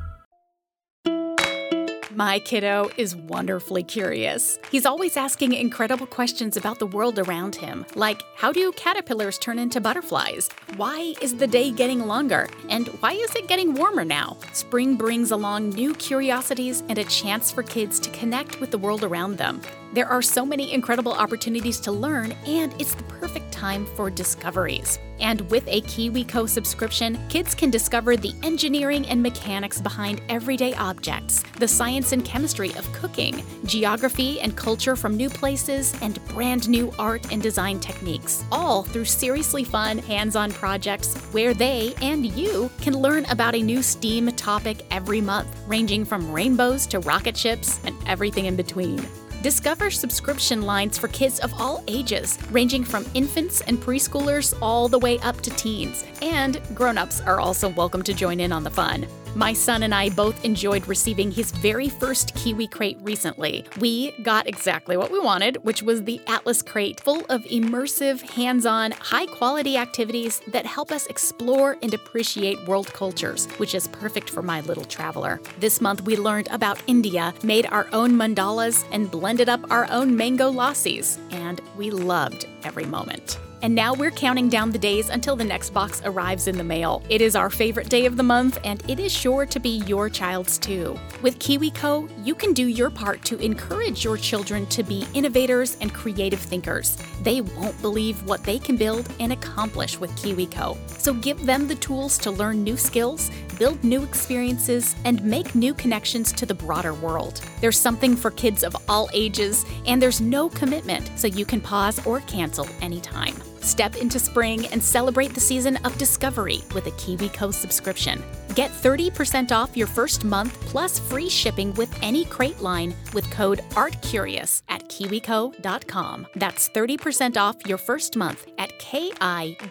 My 2.13 2.39
kiddo 2.39 2.89
is 2.97 3.15
wonderfully 3.15 3.83
curious. 3.83 4.59
He's 4.69 4.85
always 4.85 5.15
asking 5.15 5.53
incredible 5.53 6.05
questions 6.05 6.57
about 6.57 6.77
the 6.77 6.85
world 6.85 7.17
around 7.17 7.55
him, 7.55 7.85
like 7.95 8.21
how 8.35 8.51
do 8.51 8.73
caterpillars 8.73 9.37
turn 9.37 9.57
into 9.57 9.79
butterflies? 9.79 10.49
Why 10.75 11.13
is 11.21 11.37
the 11.37 11.47
day 11.47 11.71
getting 11.71 12.05
longer? 12.05 12.49
And 12.69 12.89
why 12.99 13.13
is 13.13 13.33
it 13.35 13.47
getting 13.47 13.75
warmer 13.75 14.03
now? 14.03 14.35
Spring 14.51 14.97
brings 14.97 15.31
along 15.31 15.69
new 15.69 15.93
curiosities 15.95 16.83
and 16.89 16.97
a 16.97 17.05
chance 17.05 17.49
for 17.49 17.63
kids 17.63 17.97
to 18.01 18.09
connect 18.09 18.59
with 18.59 18.71
the 18.71 18.77
world 18.77 19.05
around 19.05 19.37
them. 19.37 19.61
There 19.93 20.07
are 20.07 20.21
so 20.21 20.45
many 20.45 20.71
incredible 20.71 21.11
opportunities 21.11 21.77
to 21.81 21.91
learn, 21.91 22.31
and 22.45 22.73
it's 22.79 22.95
the 22.95 23.03
perfect 23.03 23.51
time 23.51 23.85
for 23.97 24.09
discoveries. 24.09 24.99
And 25.19 25.41
with 25.51 25.67
a 25.67 25.81
KiwiCo 25.81 26.47
subscription, 26.47 27.19
kids 27.27 27.53
can 27.53 27.69
discover 27.69 28.15
the 28.15 28.33
engineering 28.41 29.05
and 29.07 29.21
mechanics 29.21 29.81
behind 29.81 30.21
everyday 30.29 30.73
objects, 30.75 31.43
the 31.59 31.67
science 31.67 32.13
and 32.13 32.23
chemistry 32.23 32.69
of 32.75 32.91
cooking, 32.93 33.43
geography 33.65 34.39
and 34.39 34.55
culture 34.55 34.95
from 34.95 35.17
new 35.17 35.29
places, 35.29 35.93
and 36.01 36.25
brand 36.29 36.69
new 36.69 36.93
art 36.97 37.29
and 37.29 37.41
design 37.41 37.77
techniques, 37.81 38.45
all 38.49 38.83
through 38.83 39.05
seriously 39.05 39.65
fun, 39.65 39.97
hands 39.97 40.37
on 40.37 40.53
projects 40.53 41.15
where 41.33 41.53
they 41.53 41.93
and 42.01 42.25
you 42.25 42.71
can 42.79 42.97
learn 42.97 43.25
about 43.25 43.55
a 43.55 43.61
new 43.61 43.83
STEAM 43.83 44.31
topic 44.37 44.85
every 44.89 45.19
month, 45.19 45.53
ranging 45.67 46.05
from 46.05 46.31
rainbows 46.31 46.87
to 46.87 46.99
rocket 47.01 47.35
ships 47.35 47.81
and 47.83 47.95
everything 48.07 48.45
in 48.45 48.55
between. 48.55 49.05
Discover 49.41 49.89
subscription 49.89 50.61
lines 50.61 50.99
for 50.99 51.07
kids 51.07 51.39
of 51.39 51.51
all 51.59 51.83
ages, 51.87 52.37
ranging 52.51 52.83
from 52.83 53.07
infants 53.15 53.61
and 53.61 53.79
preschoolers 53.79 54.55
all 54.61 54.87
the 54.87 54.99
way 54.99 55.17
up 55.19 55.41
to 55.41 55.49
teens. 55.51 56.05
And 56.21 56.61
grown-ups 56.75 57.21
are 57.21 57.39
also 57.39 57.69
welcome 57.69 58.03
to 58.03 58.13
join 58.13 58.39
in 58.39 58.51
on 58.51 58.63
the 58.63 58.69
fun. 58.69 59.07
My 59.33 59.53
son 59.53 59.83
and 59.83 59.95
I 59.95 60.09
both 60.09 60.43
enjoyed 60.43 60.85
receiving 60.89 61.31
his 61.31 61.51
very 61.51 61.87
first 61.87 62.35
Kiwi 62.35 62.67
crate 62.67 62.97
recently. 63.01 63.65
We 63.79 64.11
got 64.23 64.45
exactly 64.45 64.97
what 64.97 65.09
we 65.09 65.21
wanted, 65.21 65.63
which 65.63 65.81
was 65.81 66.03
the 66.03 66.19
Atlas 66.27 66.61
crate, 66.61 66.99
full 66.99 67.23
of 67.29 67.41
immersive, 67.43 68.19
hands 68.21 68.65
on, 68.65 68.91
high 68.91 69.27
quality 69.27 69.77
activities 69.77 70.41
that 70.47 70.65
help 70.65 70.91
us 70.91 71.07
explore 71.07 71.77
and 71.81 71.93
appreciate 71.93 72.67
world 72.67 72.91
cultures, 72.93 73.45
which 73.57 73.73
is 73.73 73.87
perfect 73.87 74.29
for 74.29 74.41
my 74.41 74.59
little 74.61 74.83
traveler. 74.85 75.39
This 75.59 75.79
month 75.79 76.01
we 76.01 76.17
learned 76.17 76.49
about 76.51 76.83
India, 76.87 77.33
made 77.41 77.67
our 77.67 77.87
own 77.93 78.11
mandalas, 78.11 78.83
and 78.91 79.09
blended 79.09 79.47
up 79.47 79.61
our 79.71 79.89
own 79.89 80.13
mango 80.13 80.51
lassis, 80.51 81.17
and 81.31 81.61
we 81.77 81.89
loved 81.89 82.47
every 82.63 82.85
moment. 82.85 83.39
And 83.63 83.75
now 83.75 83.93
we're 83.93 84.09
counting 84.09 84.49
down 84.49 84.71
the 84.71 84.79
days 84.79 85.09
until 85.09 85.35
the 85.35 85.43
next 85.43 85.69
box 85.69 86.01
arrives 86.03 86.47
in 86.47 86.57
the 86.57 86.63
mail. 86.63 87.03
It 87.09 87.21
is 87.21 87.35
our 87.35 87.51
favorite 87.51 87.89
day 87.89 88.07
of 88.07 88.17
the 88.17 88.23
month, 88.23 88.57
and 88.63 88.83
it 88.89 88.99
is 88.99 89.11
sure 89.11 89.45
to 89.45 89.59
be 89.59 89.83
your 89.85 90.09
child's 90.09 90.57
too. 90.57 90.97
With 91.21 91.37
KiwiCo, 91.37 92.09
you 92.25 92.33
can 92.33 92.53
do 92.53 92.65
your 92.65 92.89
part 92.89 93.23
to 93.25 93.37
encourage 93.37 94.03
your 94.03 94.17
children 94.17 94.65
to 94.67 94.81
be 94.81 95.05
innovators 95.13 95.77
and 95.79 95.93
creative 95.93 96.39
thinkers. 96.39 96.97
They 97.21 97.41
won't 97.41 97.79
believe 97.83 98.27
what 98.27 98.43
they 98.43 98.57
can 98.57 98.77
build 98.77 99.07
and 99.19 99.31
accomplish 99.31 99.99
with 99.99 100.09
KiwiCo. 100.11 100.77
So 100.89 101.13
give 101.13 101.45
them 101.45 101.67
the 101.67 101.75
tools 101.75 102.17
to 102.19 102.31
learn 102.31 102.63
new 102.63 102.77
skills, 102.77 103.29
build 103.59 103.83
new 103.83 104.01
experiences, 104.01 104.95
and 105.05 105.23
make 105.23 105.53
new 105.53 105.75
connections 105.75 106.31
to 106.33 106.47
the 106.47 106.55
broader 106.55 106.95
world. 106.95 107.41
There's 107.59 107.79
something 107.79 108.15
for 108.15 108.31
kids 108.31 108.63
of 108.63 108.75
all 108.89 109.07
ages, 109.13 109.65
and 109.85 110.01
there's 110.01 110.19
no 110.19 110.49
commitment, 110.49 111.11
so 111.15 111.27
you 111.27 111.45
can 111.45 111.61
pause 111.61 112.03
or 112.07 112.21
cancel 112.21 112.67
anytime. 112.81 113.35
Step 113.61 113.95
into 113.95 114.19
spring 114.19 114.67
and 114.67 114.83
celebrate 114.83 115.33
the 115.33 115.39
season 115.39 115.77
of 115.77 115.97
discovery 115.97 116.61
with 116.73 116.87
a 116.87 116.91
KiwiCo 116.91 117.53
subscription. 117.53 118.23
Get 118.55 118.71
30% 118.71 119.51
off 119.51 119.75
your 119.75 119.87
first 119.87 120.23
month 120.23 120.53
plus 120.61 120.99
free 120.99 121.29
shipping 121.29 121.73
with 121.75 121.93
any 122.01 122.25
crate 122.25 122.61
line 122.61 122.93
with 123.13 123.29
code 123.31 123.59
ARTCurious 123.71 124.61
at 124.69 124.87
kiwico.com. 124.89 126.27
That's 126.35 126.69
30% 126.69 127.37
off 127.37 127.65
your 127.65 127.77
first 127.77 128.15
month 128.15 128.47
at 128.57 128.77
K-I-W-I-C-O.com. 128.79 129.63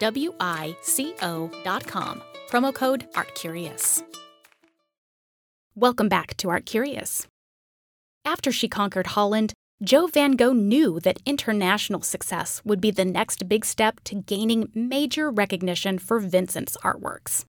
Promo 2.50 2.74
code 2.74 3.06
ARTCurious. 3.14 4.02
Welcome 5.76 6.08
back 6.08 6.36
to 6.38 6.50
Art 6.50 6.66
Curious. 6.66 7.26
After 8.24 8.50
she 8.52 8.68
conquered 8.68 9.06
Holland, 9.06 9.54
Jo 9.82 10.08
Van 10.08 10.32
Gogh 10.32 10.52
knew 10.52 11.00
that 11.00 11.22
international 11.24 12.02
success 12.02 12.60
would 12.66 12.82
be 12.82 12.90
the 12.90 13.04
next 13.06 13.48
big 13.48 13.64
step 13.64 13.98
to 14.04 14.14
gaining 14.14 14.68
major 14.74 15.30
recognition 15.30 15.98
for 15.98 16.18
Vincent's 16.18 16.76
artworks. 16.84 17.46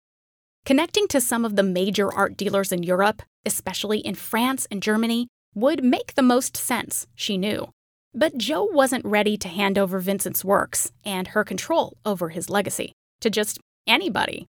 Connecting 0.65 1.09
to 1.09 1.19
some 1.19 1.43
of 1.43 1.57
the 1.57 1.63
major 1.63 2.09
art 2.09 2.37
dealers 2.37 2.71
in 2.71 2.83
Europe, 2.83 3.21
especially 3.45 3.99
in 3.99 4.15
France 4.15 4.65
and 4.71 4.81
Germany, 4.81 5.27
would 5.55 5.83
make 5.83 6.15
the 6.15 6.21
most 6.21 6.55
sense, 6.55 7.05
she 7.15 7.37
knew. 7.37 7.67
But 8.13 8.37
Jo 8.37 8.63
wasn't 8.63 9.03
ready 9.03 9.35
to 9.35 9.49
hand 9.49 9.77
over 9.77 9.99
Vincent's 9.99 10.45
works 10.45 10.93
and 11.03 11.29
her 11.29 11.43
control 11.43 11.97
over 12.05 12.29
his 12.29 12.49
legacy 12.49 12.93
to 13.19 13.29
just 13.29 13.59
anybody. 13.85 14.45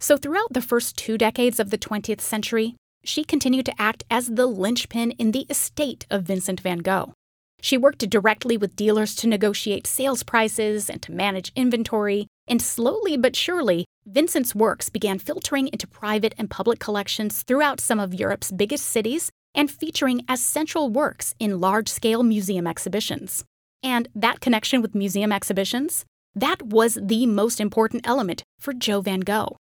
So, 0.00 0.16
throughout 0.16 0.54
the 0.54 0.62
first 0.62 0.96
two 0.96 1.18
decades 1.18 1.60
of 1.60 1.68
the 1.68 1.78
20th 1.78 2.22
century, 2.22 2.76
she 3.04 3.24
continued 3.24 3.66
to 3.66 3.78
act 3.78 4.04
as 4.10 4.28
the 4.28 4.46
linchpin 4.46 5.10
in 5.12 5.32
the 5.32 5.46
estate 5.50 6.06
of 6.10 6.22
Vincent 6.22 6.60
van 6.60 6.78
Gogh. 6.78 7.12
She 7.60 7.78
worked 7.78 8.08
directly 8.08 8.56
with 8.56 8.76
dealers 8.76 9.14
to 9.16 9.28
negotiate 9.28 9.86
sales 9.86 10.22
prices 10.22 10.88
and 10.88 11.02
to 11.02 11.12
manage 11.12 11.52
inventory, 11.56 12.26
and 12.46 12.62
slowly 12.62 13.16
but 13.16 13.34
surely, 13.34 13.86
Vincent's 14.06 14.54
works 14.54 14.88
began 14.88 15.18
filtering 15.18 15.68
into 15.68 15.86
private 15.86 16.34
and 16.38 16.48
public 16.50 16.78
collections 16.78 17.42
throughout 17.42 17.80
some 17.80 17.98
of 17.98 18.14
Europe's 18.14 18.52
biggest 18.52 18.86
cities 18.86 19.30
and 19.54 19.70
featuring 19.70 20.24
as 20.28 20.40
central 20.40 20.90
works 20.90 21.34
in 21.40 21.60
large 21.60 21.88
scale 21.88 22.22
museum 22.22 22.66
exhibitions. 22.66 23.44
And 23.82 24.08
that 24.14 24.40
connection 24.40 24.82
with 24.82 24.94
museum 24.94 25.32
exhibitions? 25.32 26.04
That 26.34 26.62
was 26.62 26.98
the 27.02 27.26
most 27.26 27.60
important 27.60 28.06
element 28.06 28.42
for 28.60 28.74
Jo 28.74 29.00
van 29.00 29.20
Gogh. 29.20 29.56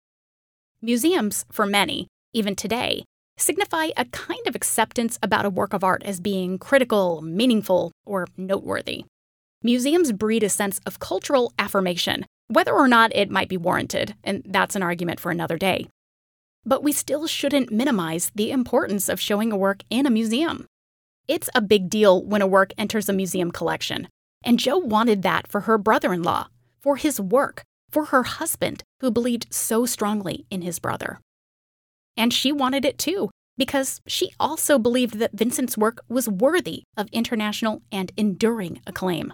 Museums, 0.82 1.46
for 1.52 1.66
many, 1.66 2.08
even 2.34 2.56
today, 2.56 3.06
signify 3.38 3.90
a 3.98 4.06
kind 4.06 4.46
of 4.48 4.56
acceptance 4.56 5.18
about 5.22 5.46
a 5.46 5.50
work 5.50 5.74
of 5.74 5.84
art 5.84 6.04
as 6.04 6.20
being 6.20 6.58
critical, 6.58 7.22
meaningful, 7.22 7.92
or 8.06 8.28
noteworthy. 8.38 9.06
Museums 9.62 10.12
breed 10.12 10.44
a 10.44 10.50
sense 10.50 10.80
of 10.86 11.00
cultural 11.00 11.54
affirmation, 11.58 12.26
whether 12.48 12.74
or 12.74 12.88
not 12.88 13.16
it 13.16 13.30
might 13.30 13.50
be 13.50 13.58
warranted, 13.58 14.16
and 14.24 14.44
that's 14.46 14.76
an 14.76 14.84
argument 14.84 15.20
for 15.20 15.32
another 15.32 15.58
day. 15.58 15.88
But 16.66 16.84
we 16.84 16.92
still 16.92 17.28
shouldn't 17.28 17.72
minimize 17.72 18.32
the 18.36 18.52
importance 18.52 19.10
of 19.10 19.20
showing 19.20 19.52
a 19.52 19.58
work 19.58 19.84
in 19.90 20.06
a 20.06 20.12
museum. 20.12 20.66
It's 21.28 21.50
a 21.56 21.62
big 21.62 21.90
deal 21.90 22.24
when 22.24 22.42
a 22.42 22.48
work 22.48 22.74
enters 22.78 23.08
a 23.08 23.14
museum 23.14 23.52
collection, 23.52 24.10
and 24.44 24.60
Jo 24.60 24.78
wanted 24.78 25.22
that 25.24 25.48
for 25.48 25.62
her 25.62 25.78
brother 25.78 26.14
in 26.14 26.24
law, 26.24 26.48
for 26.82 26.98
his 26.98 27.20
work, 27.20 27.64
for 27.90 28.06
her 28.06 28.24
husband, 28.24 28.84
who 29.00 29.12
believed 29.12 29.48
so 29.50 29.86
strongly 29.86 30.46
in 30.50 30.62
his 30.62 30.80
brother. 30.80 31.20
And 32.16 32.34
she 32.34 32.52
wanted 32.52 32.86
it 32.86 32.98
too, 32.98 33.30
because 33.58 34.02
she 34.08 34.32
also 34.40 34.78
believed 34.80 35.20
that 35.20 35.34
Vincent's 35.34 35.78
work 35.78 36.00
was 36.10 36.30
worthy 36.30 36.84
of 36.98 37.08
international 37.12 37.82
and 37.92 38.12
enduring 38.18 38.82
acclaim. 38.88 39.34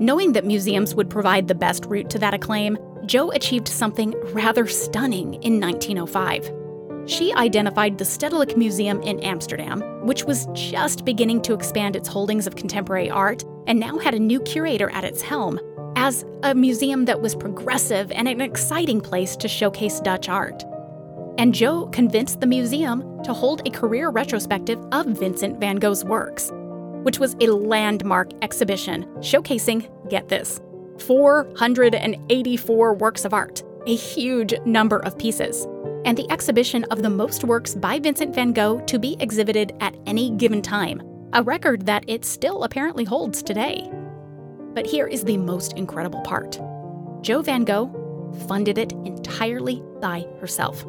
Knowing 0.00 0.32
that 0.32 0.46
museums 0.46 0.94
would 0.94 1.10
provide 1.10 1.48
the 1.48 1.54
best 1.54 1.84
route 1.86 2.08
to 2.08 2.18
that 2.18 2.32
acclaim, 2.32 2.78
Jo 3.04 3.30
achieved 3.32 3.68
something 3.68 4.14
rather 4.32 4.66
stunning 4.66 5.34
in 5.42 5.60
1905. 5.60 6.52
She 7.08 7.32
identified 7.34 7.98
the 7.98 8.04
Stedelijk 8.04 8.56
Museum 8.56 9.00
in 9.02 9.18
Amsterdam, 9.20 9.80
which 10.06 10.24
was 10.24 10.46
just 10.52 11.04
beginning 11.04 11.42
to 11.42 11.54
expand 11.54 11.96
its 11.96 12.08
holdings 12.08 12.46
of 12.46 12.54
contemporary 12.54 13.10
art 13.10 13.44
and 13.66 13.80
now 13.80 13.98
had 13.98 14.14
a 14.14 14.18
new 14.18 14.40
curator 14.40 14.90
at 14.90 15.04
its 15.04 15.22
helm, 15.22 15.58
as 16.08 16.24
a 16.42 16.54
museum 16.54 17.04
that 17.04 17.20
was 17.20 17.34
progressive 17.34 18.10
and 18.12 18.26
an 18.26 18.40
exciting 18.40 18.98
place 18.98 19.36
to 19.36 19.46
showcase 19.46 20.00
Dutch 20.00 20.30
art. 20.30 20.64
And 21.36 21.52
Jo 21.54 21.86
convinced 21.88 22.40
the 22.40 22.46
museum 22.46 23.22
to 23.24 23.34
hold 23.34 23.60
a 23.66 23.70
career 23.70 24.08
retrospective 24.08 24.82
of 24.90 25.04
Vincent 25.04 25.60
van 25.60 25.76
Gogh's 25.76 26.06
works, 26.06 26.50
which 27.02 27.18
was 27.18 27.36
a 27.40 27.48
landmark 27.48 28.30
exhibition 28.40 29.04
showcasing, 29.18 29.86
get 30.08 30.28
this, 30.28 30.62
484 31.00 32.94
works 32.94 33.26
of 33.26 33.34
art, 33.34 33.62
a 33.86 33.94
huge 33.94 34.54
number 34.64 35.00
of 35.00 35.18
pieces, 35.18 35.66
and 36.06 36.16
the 36.16 36.30
exhibition 36.30 36.84
of 36.84 37.02
the 37.02 37.10
most 37.10 37.44
works 37.44 37.74
by 37.74 37.98
Vincent 37.98 38.34
van 38.34 38.54
Gogh 38.54 38.80
to 38.86 38.98
be 38.98 39.18
exhibited 39.20 39.74
at 39.80 39.94
any 40.06 40.30
given 40.30 40.62
time, 40.62 41.02
a 41.34 41.42
record 41.42 41.84
that 41.84 42.04
it 42.06 42.24
still 42.24 42.64
apparently 42.64 43.04
holds 43.04 43.42
today. 43.42 43.90
But 44.78 44.86
here 44.86 45.08
is 45.08 45.24
the 45.24 45.36
most 45.36 45.72
incredible 45.72 46.20
part 46.20 46.60
Jo 47.20 47.42
van 47.42 47.64
Gogh 47.64 47.90
funded 48.46 48.78
it 48.78 48.92
entirely 49.04 49.82
by 50.00 50.24
herself. 50.40 50.86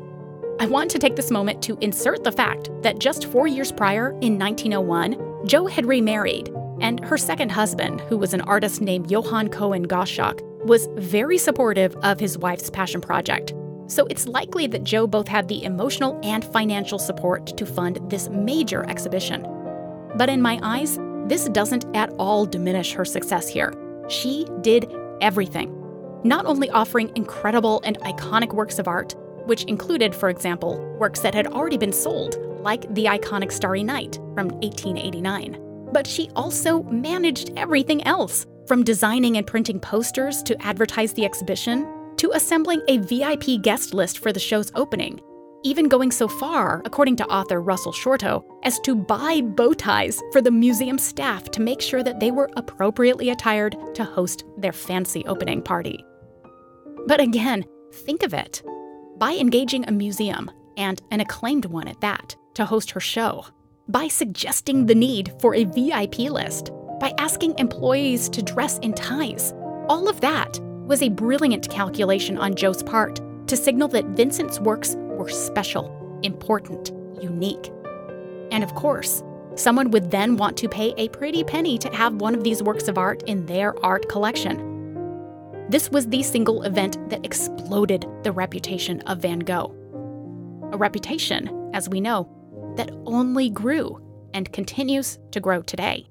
I 0.59 0.67
want 0.67 0.91
to 0.91 0.99
take 0.99 1.15
this 1.15 1.31
moment 1.31 1.63
to 1.63 1.77
insert 1.81 2.23
the 2.23 2.31
fact 2.31 2.69
that 2.83 2.99
just 2.99 3.25
four 3.31 3.47
years 3.47 3.71
prior, 3.71 4.11
in 4.21 4.37
1901, 4.37 5.47
Jo 5.47 5.65
had 5.65 5.87
remarried, 5.87 6.53
and 6.79 7.03
her 7.03 7.17
second 7.17 7.49
husband, 7.49 8.01
who 8.01 8.17
was 8.19 8.35
an 8.35 8.41
artist 8.41 8.79
named 8.79 9.09
Johan 9.09 9.49
Cohen 9.49 9.87
Gosschalk, 9.87 10.39
was 10.63 10.87
very 10.93 11.39
supportive 11.39 11.95
of 12.03 12.19
his 12.19 12.37
wife's 12.37 12.69
passion 12.69 13.01
project. 13.01 13.55
So 13.87 14.05
it's 14.05 14.27
likely 14.27 14.67
that 14.67 14.83
Jo 14.83 15.07
both 15.07 15.27
had 15.27 15.47
the 15.47 15.63
emotional 15.63 16.19
and 16.21 16.45
financial 16.45 16.99
support 16.99 17.57
to 17.57 17.65
fund 17.65 17.99
this 18.07 18.29
major 18.29 18.87
exhibition. 18.87 19.47
But 20.15 20.29
in 20.29 20.43
my 20.43 20.59
eyes, 20.61 20.99
this 21.29 21.47
doesn't 21.49 21.85
at 21.95 22.11
all 22.17 22.45
diminish 22.45 22.93
her 22.93 23.05
success 23.05 23.47
here. 23.47 23.73
She 24.09 24.45
did 24.61 24.91
everything, 25.21 25.71
not 26.23 26.45
only 26.45 26.69
offering 26.71 27.11
incredible 27.15 27.81
and 27.83 27.99
iconic 27.99 28.53
works 28.53 28.79
of 28.79 28.87
art, 28.87 29.15
which 29.45 29.63
included, 29.65 30.13
for 30.15 30.29
example, 30.29 30.79
works 30.99 31.19
that 31.21 31.35
had 31.35 31.47
already 31.47 31.77
been 31.77 31.93
sold, 31.93 32.37
like 32.61 32.93
the 32.93 33.05
iconic 33.05 33.51
Starry 33.51 33.83
Night 33.83 34.15
from 34.33 34.49
1889. 34.49 35.87
But 35.91 36.07
she 36.07 36.29
also 36.35 36.83
managed 36.83 37.51
everything 37.55 38.03
else, 38.05 38.45
from 38.67 38.83
designing 38.83 39.37
and 39.37 39.47
printing 39.47 39.79
posters 39.79 40.43
to 40.43 40.61
advertise 40.61 41.13
the 41.13 41.25
exhibition, 41.25 41.87
to 42.17 42.31
assembling 42.33 42.81
a 42.87 42.97
VIP 42.97 43.61
guest 43.61 43.93
list 43.93 44.19
for 44.19 44.33
the 44.33 44.39
show's 44.39 44.71
opening, 44.75 45.21
even 45.63 45.89
going 45.89 46.11
so 46.11 46.27
far, 46.27 46.81
according 46.85 47.15
to 47.17 47.27
author 47.27 47.61
Russell 47.61 47.91
Shorto, 47.91 48.43
as 48.63 48.79
to 48.81 48.95
buy 48.95 49.41
bow 49.41 49.73
ties 49.73 50.21
for 50.31 50.41
the 50.41 50.51
museum 50.51 50.97
staff 50.97 51.51
to 51.51 51.61
make 51.61 51.81
sure 51.81 52.03
that 52.03 52.19
they 52.19 52.31
were 52.31 52.49
appropriately 52.55 53.29
attired 53.29 53.75
to 53.95 54.03
host 54.03 54.45
their 54.57 54.71
fancy 54.71 55.25
opening 55.25 55.61
party. 55.61 56.03
But 57.07 57.19
again, 57.19 57.65
think 57.91 58.23
of 58.23 58.33
it. 58.33 58.63
By 59.17 59.33
engaging 59.33 59.87
a 59.87 59.91
museum, 59.91 60.49
and 60.77 61.01
an 61.11 61.19
acclaimed 61.19 61.65
one 61.65 61.87
at 61.89 61.99
that, 62.01 62.35
to 62.53 62.65
host 62.65 62.91
her 62.91 63.01
show, 63.01 63.45
by 63.89 64.07
suggesting 64.07 64.85
the 64.85 64.95
need 64.95 65.33
for 65.41 65.55
a 65.55 65.65
VIP 65.65 66.19
list, 66.19 66.71
by 66.99 67.13
asking 67.17 67.57
employees 67.57 68.29
to 68.29 68.41
dress 68.41 68.77
in 68.79 68.93
ties, 68.93 69.53
all 69.87 70.07
of 70.07 70.21
that 70.21 70.59
was 70.85 71.01
a 71.01 71.09
brilliant 71.09 71.69
calculation 71.69 72.37
on 72.37 72.55
Jo's 72.55 72.81
part 72.83 73.19
to 73.47 73.57
signal 73.57 73.87
that 73.89 74.05
Vincent's 74.05 74.59
works 74.59 74.95
were 75.19 75.29
special, 75.29 76.19
important, 76.23 76.91
unique. 77.21 77.71
And 78.51 78.63
of 78.63 78.73
course, 78.73 79.21
someone 79.55 79.91
would 79.91 80.09
then 80.09 80.37
want 80.37 80.57
to 80.57 80.69
pay 80.69 80.93
a 80.97 81.09
pretty 81.09 81.43
penny 81.43 81.77
to 81.77 81.93
have 81.93 82.15
one 82.15 82.33
of 82.33 82.43
these 82.43 82.63
works 82.63 82.87
of 82.87 82.97
art 82.97 83.21
in 83.23 83.45
their 83.45 83.77
art 83.85 84.07
collection. 84.09 84.65
This 85.69 85.91
was 85.91 86.07
the 86.07 86.23
single 86.23 86.63
event 86.63 87.09
that 87.09 87.23
exploded 87.25 88.07
the 88.23 88.31
reputation 88.31 89.01
of 89.01 89.19
Van 89.19 89.39
Gogh. 89.39 89.75
A 90.71 90.77
reputation, 90.77 91.69
as 91.73 91.89
we 91.89 92.01
know, 92.01 92.27
that 92.77 92.91
only 93.05 93.49
grew 93.49 94.01
and 94.33 94.51
continues 94.51 95.19
to 95.31 95.39
grow 95.39 95.61
today. 95.61 96.07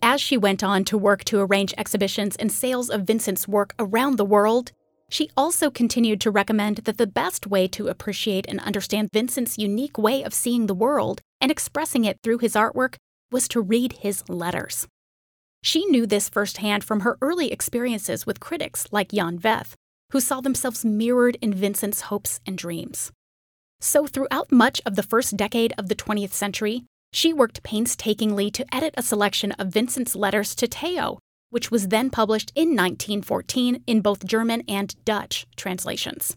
As 0.00 0.20
she 0.20 0.38
went 0.38 0.64
on 0.64 0.84
to 0.84 0.96
work 0.96 1.24
to 1.24 1.40
arrange 1.40 1.74
exhibitions 1.76 2.34
and 2.36 2.50
sales 2.50 2.88
of 2.88 3.02
Vincent's 3.02 3.46
work 3.46 3.74
around 3.78 4.16
the 4.16 4.24
world, 4.24 4.72
she 5.10 5.30
also 5.36 5.70
continued 5.70 6.20
to 6.20 6.30
recommend 6.30 6.78
that 6.78 6.98
the 6.98 7.06
best 7.06 7.46
way 7.46 7.66
to 7.68 7.88
appreciate 7.88 8.46
and 8.48 8.60
understand 8.60 9.10
Vincent's 9.12 9.58
unique 9.58 9.96
way 9.96 10.22
of 10.22 10.34
seeing 10.34 10.66
the 10.66 10.74
world 10.74 11.20
and 11.40 11.50
expressing 11.50 12.04
it 12.04 12.18
through 12.22 12.38
his 12.38 12.54
artwork 12.54 12.96
was 13.30 13.48
to 13.48 13.60
read 13.60 13.94
his 13.94 14.28
letters. 14.28 14.86
She 15.62 15.86
knew 15.86 16.06
this 16.06 16.28
firsthand 16.28 16.84
from 16.84 17.00
her 17.00 17.16
early 17.20 17.50
experiences 17.50 18.26
with 18.26 18.40
critics 18.40 18.86
like 18.90 19.12
Jan 19.12 19.38
Veth, 19.38 19.74
who 20.12 20.20
saw 20.20 20.40
themselves 20.40 20.84
mirrored 20.84 21.36
in 21.40 21.52
Vincent's 21.52 22.02
hopes 22.02 22.40
and 22.46 22.56
dreams. 22.56 23.10
So, 23.80 24.06
throughout 24.06 24.50
much 24.50 24.80
of 24.84 24.96
the 24.96 25.02
first 25.02 25.36
decade 25.36 25.72
of 25.78 25.88
the 25.88 25.94
20th 25.94 26.32
century, 26.32 26.84
she 27.12 27.32
worked 27.32 27.62
painstakingly 27.62 28.50
to 28.50 28.74
edit 28.74 28.94
a 28.96 29.02
selection 29.02 29.52
of 29.52 29.68
Vincent's 29.68 30.14
letters 30.14 30.54
to 30.56 30.66
Theo 30.66 31.18
which 31.50 31.70
was 31.70 31.88
then 31.88 32.10
published 32.10 32.52
in 32.54 32.70
1914 32.70 33.82
in 33.86 34.00
both 34.00 34.24
German 34.26 34.62
and 34.68 34.94
Dutch 35.04 35.46
translations. 35.56 36.36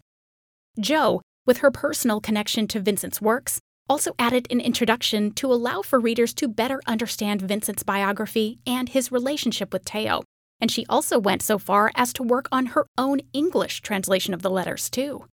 Jo, 0.79 1.21
with 1.45 1.57
her 1.59 1.71
personal 1.71 2.21
connection 2.21 2.67
to 2.67 2.79
Vincent's 2.79 3.21
works, 3.21 3.59
also 3.89 4.13
added 4.17 4.47
an 4.49 4.61
introduction 4.61 5.31
to 5.31 5.51
allow 5.51 5.81
for 5.81 5.99
readers 5.99 6.33
to 6.35 6.47
better 6.47 6.79
understand 6.87 7.41
Vincent's 7.41 7.83
biography 7.83 8.59
and 8.65 8.89
his 8.89 9.11
relationship 9.11 9.73
with 9.73 9.83
Theo. 9.83 10.23
And 10.61 10.71
she 10.71 10.85
also 10.87 11.19
went 11.19 11.41
so 11.41 11.57
far 11.57 11.91
as 11.95 12.13
to 12.13 12.23
work 12.23 12.47
on 12.51 12.67
her 12.67 12.85
own 12.97 13.19
English 13.33 13.81
translation 13.81 14.33
of 14.33 14.43
the 14.43 14.49
letters, 14.49 14.89
too. 14.89 15.25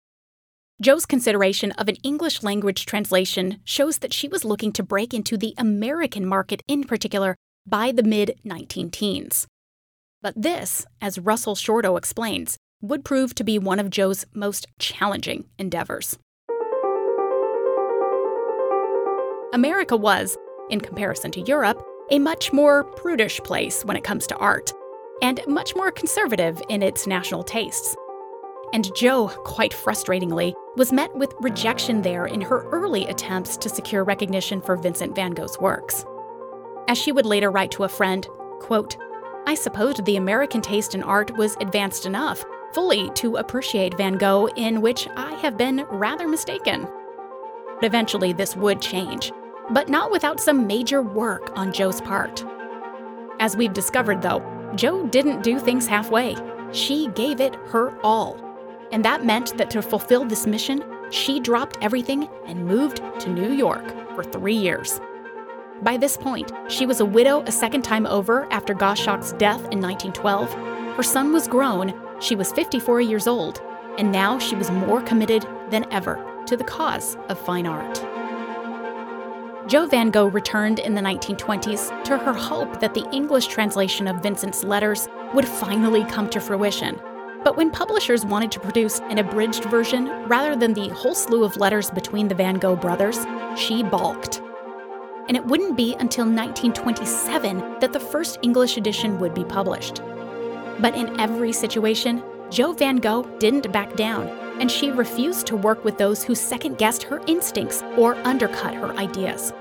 Jo's 0.80 1.06
consideration 1.06 1.72
of 1.72 1.88
an 1.88 1.96
English 2.02 2.42
language 2.42 2.86
translation 2.86 3.60
shows 3.64 3.98
that 3.98 4.12
she 4.12 4.28
was 4.28 4.44
looking 4.44 4.72
to 4.72 4.82
break 4.82 5.12
into 5.12 5.36
the 5.36 5.54
American 5.58 6.24
market 6.24 6.62
in 6.68 6.84
particular 6.84 7.34
by 7.66 7.92
the 7.92 8.02
mid 8.02 8.38
19 8.44 8.90
teens. 8.90 9.46
But 10.26 10.42
this, 10.42 10.84
as 11.00 11.20
Russell 11.20 11.54
Shorto 11.54 11.96
explains, 11.96 12.58
would 12.82 13.04
prove 13.04 13.32
to 13.36 13.44
be 13.44 13.60
one 13.60 13.78
of 13.78 13.90
Jo's 13.90 14.24
most 14.34 14.66
challenging 14.80 15.44
endeavors. 15.56 16.18
America 19.52 19.96
was, 19.96 20.36
in 20.68 20.80
comparison 20.80 21.30
to 21.30 21.42
Europe, 21.42 21.80
a 22.10 22.18
much 22.18 22.52
more 22.52 22.82
prudish 22.82 23.38
place 23.44 23.84
when 23.84 23.96
it 23.96 24.02
comes 24.02 24.26
to 24.26 24.36
art. 24.38 24.72
and 25.22 25.40
much 25.46 25.76
more 25.76 25.92
conservative 25.92 26.60
in 26.68 26.82
its 26.82 27.06
national 27.06 27.44
tastes. 27.44 27.94
And 28.72 28.92
Jo, 28.96 29.28
quite 29.28 29.72
frustratingly, 29.72 30.54
was 30.76 30.92
met 30.92 31.14
with 31.14 31.32
rejection 31.38 32.02
there 32.02 32.26
in 32.26 32.40
her 32.40 32.68
early 32.70 33.06
attempts 33.06 33.56
to 33.58 33.68
secure 33.68 34.02
recognition 34.02 34.60
for 34.60 34.76
Vincent 34.76 35.14
van 35.14 35.30
Gogh's 35.34 35.60
works. 35.60 36.04
As 36.88 36.98
she 36.98 37.12
would 37.12 37.26
later 37.26 37.52
write 37.52 37.70
to 37.70 37.84
a 37.84 37.88
friend, 37.88 38.26
quote, 38.58 38.96
I 39.48 39.54
supposed 39.54 40.04
the 40.04 40.16
American 40.16 40.60
taste 40.60 40.96
in 40.96 41.04
art 41.04 41.36
was 41.36 41.56
advanced 41.60 42.04
enough 42.04 42.44
fully 42.72 43.10
to 43.10 43.36
appreciate 43.36 43.96
Van 43.96 44.18
Gogh, 44.18 44.48
in 44.56 44.82
which 44.82 45.08
I 45.16 45.34
have 45.36 45.56
been 45.56 45.86
rather 45.88 46.26
mistaken. 46.26 46.86
Eventually, 47.82 48.32
this 48.32 48.56
would 48.56 48.82
change, 48.82 49.32
but 49.70 49.88
not 49.88 50.10
without 50.10 50.40
some 50.40 50.66
major 50.66 51.00
work 51.00 51.56
on 51.56 51.72
Jo's 51.72 52.00
part. 52.00 52.44
As 53.38 53.56
we've 53.56 53.72
discovered, 53.72 54.20
though, 54.20 54.42
Jo 54.74 55.06
didn't 55.06 55.42
do 55.42 55.58
things 55.58 55.86
halfway. 55.86 56.36
She 56.72 57.06
gave 57.14 57.40
it 57.40 57.54
her 57.68 57.98
all. 58.02 58.36
And 58.90 59.04
that 59.04 59.24
meant 59.24 59.56
that 59.58 59.70
to 59.70 59.80
fulfill 59.80 60.24
this 60.24 60.46
mission, 60.46 60.82
she 61.10 61.38
dropped 61.38 61.78
everything 61.80 62.28
and 62.46 62.66
moved 62.66 63.00
to 63.20 63.30
New 63.30 63.52
York 63.52 63.86
for 64.14 64.24
three 64.24 64.56
years. 64.56 65.00
By 65.82 65.98
this 65.98 66.16
point, 66.16 66.52
she 66.68 66.86
was 66.86 67.00
a 67.00 67.04
widow 67.04 67.42
a 67.42 67.52
second 67.52 67.82
time 67.82 68.06
over 68.06 68.50
after 68.50 68.74
Gosschalk's 68.74 69.32
death 69.34 69.60
in 69.70 69.80
1912. 69.80 70.52
Her 70.96 71.02
son 71.02 71.32
was 71.32 71.46
grown, 71.46 71.92
she 72.18 72.34
was 72.34 72.50
54 72.52 73.02
years 73.02 73.26
old, 73.26 73.60
and 73.98 74.10
now 74.10 74.38
she 74.38 74.56
was 74.56 74.70
more 74.70 75.02
committed 75.02 75.46
than 75.68 75.90
ever 75.92 76.24
to 76.46 76.56
the 76.56 76.64
cause 76.64 77.16
of 77.28 77.38
fine 77.38 77.66
art. 77.66 77.94
Jo 79.68 79.84
van 79.86 80.10
Gogh 80.10 80.28
returned 80.28 80.78
in 80.78 80.94
the 80.94 81.02
1920s 81.02 82.04
to 82.04 82.16
her 82.16 82.32
hope 82.32 82.80
that 82.80 82.94
the 82.94 83.06
English 83.10 83.48
translation 83.48 84.08
of 84.08 84.22
Vincent's 84.22 84.64
letters 84.64 85.08
would 85.34 85.46
finally 85.46 86.04
come 86.04 86.30
to 86.30 86.40
fruition. 86.40 86.98
But 87.44 87.56
when 87.56 87.70
publishers 87.70 88.24
wanted 88.24 88.50
to 88.52 88.60
produce 88.60 89.00
an 89.10 89.18
abridged 89.18 89.64
version 89.64 90.08
rather 90.26 90.56
than 90.56 90.72
the 90.72 90.88
whole 90.88 91.14
slew 91.14 91.44
of 91.44 91.58
letters 91.58 91.90
between 91.90 92.28
the 92.28 92.34
Van 92.34 92.54
Gogh 92.54 92.76
brothers, 92.76 93.26
she 93.56 93.82
balked. 93.82 94.40
And 95.28 95.36
it 95.36 95.44
wouldn't 95.44 95.76
be 95.76 95.94
until 95.94 96.24
1927 96.24 97.80
that 97.80 97.92
the 97.92 98.00
first 98.00 98.38
English 98.42 98.76
edition 98.76 99.18
would 99.18 99.34
be 99.34 99.44
published. 99.44 100.00
But 100.80 100.94
in 100.94 101.18
every 101.18 101.52
situation, 101.52 102.22
Jo 102.50 102.72
van 102.72 102.96
Gogh 102.96 103.24
didn't 103.38 103.72
back 103.72 103.96
down 103.96 104.28
and 104.60 104.70
she 104.70 104.90
refused 104.90 105.46
to 105.46 105.56
work 105.56 105.84
with 105.84 105.98
those 105.98 106.22
who 106.22 106.34
second 106.34 106.78
guessed 106.78 107.02
her 107.02 107.20
instincts 107.26 107.82
or 107.96 108.14
undercut 108.26 108.74
her 108.74 108.92
ideas. 108.96 109.52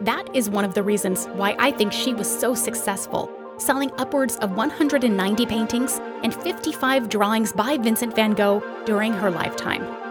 That 0.00 0.28
is 0.34 0.50
one 0.50 0.64
of 0.64 0.74
the 0.74 0.82
reasons 0.82 1.26
why 1.34 1.56
I 1.58 1.70
think 1.70 1.92
she 1.92 2.12
was 2.12 2.28
so 2.28 2.54
successful, 2.54 3.30
selling 3.58 3.90
upwards 3.98 4.36
of 4.36 4.56
190 4.56 5.46
paintings 5.46 6.00
and 6.22 6.34
55 6.34 7.08
drawings 7.08 7.52
by 7.52 7.78
Vincent 7.78 8.14
van 8.14 8.32
Gogh 8.32 8.62
during 8.84 9.12
her 9.12 9.30
lifetime. 9.30 10.05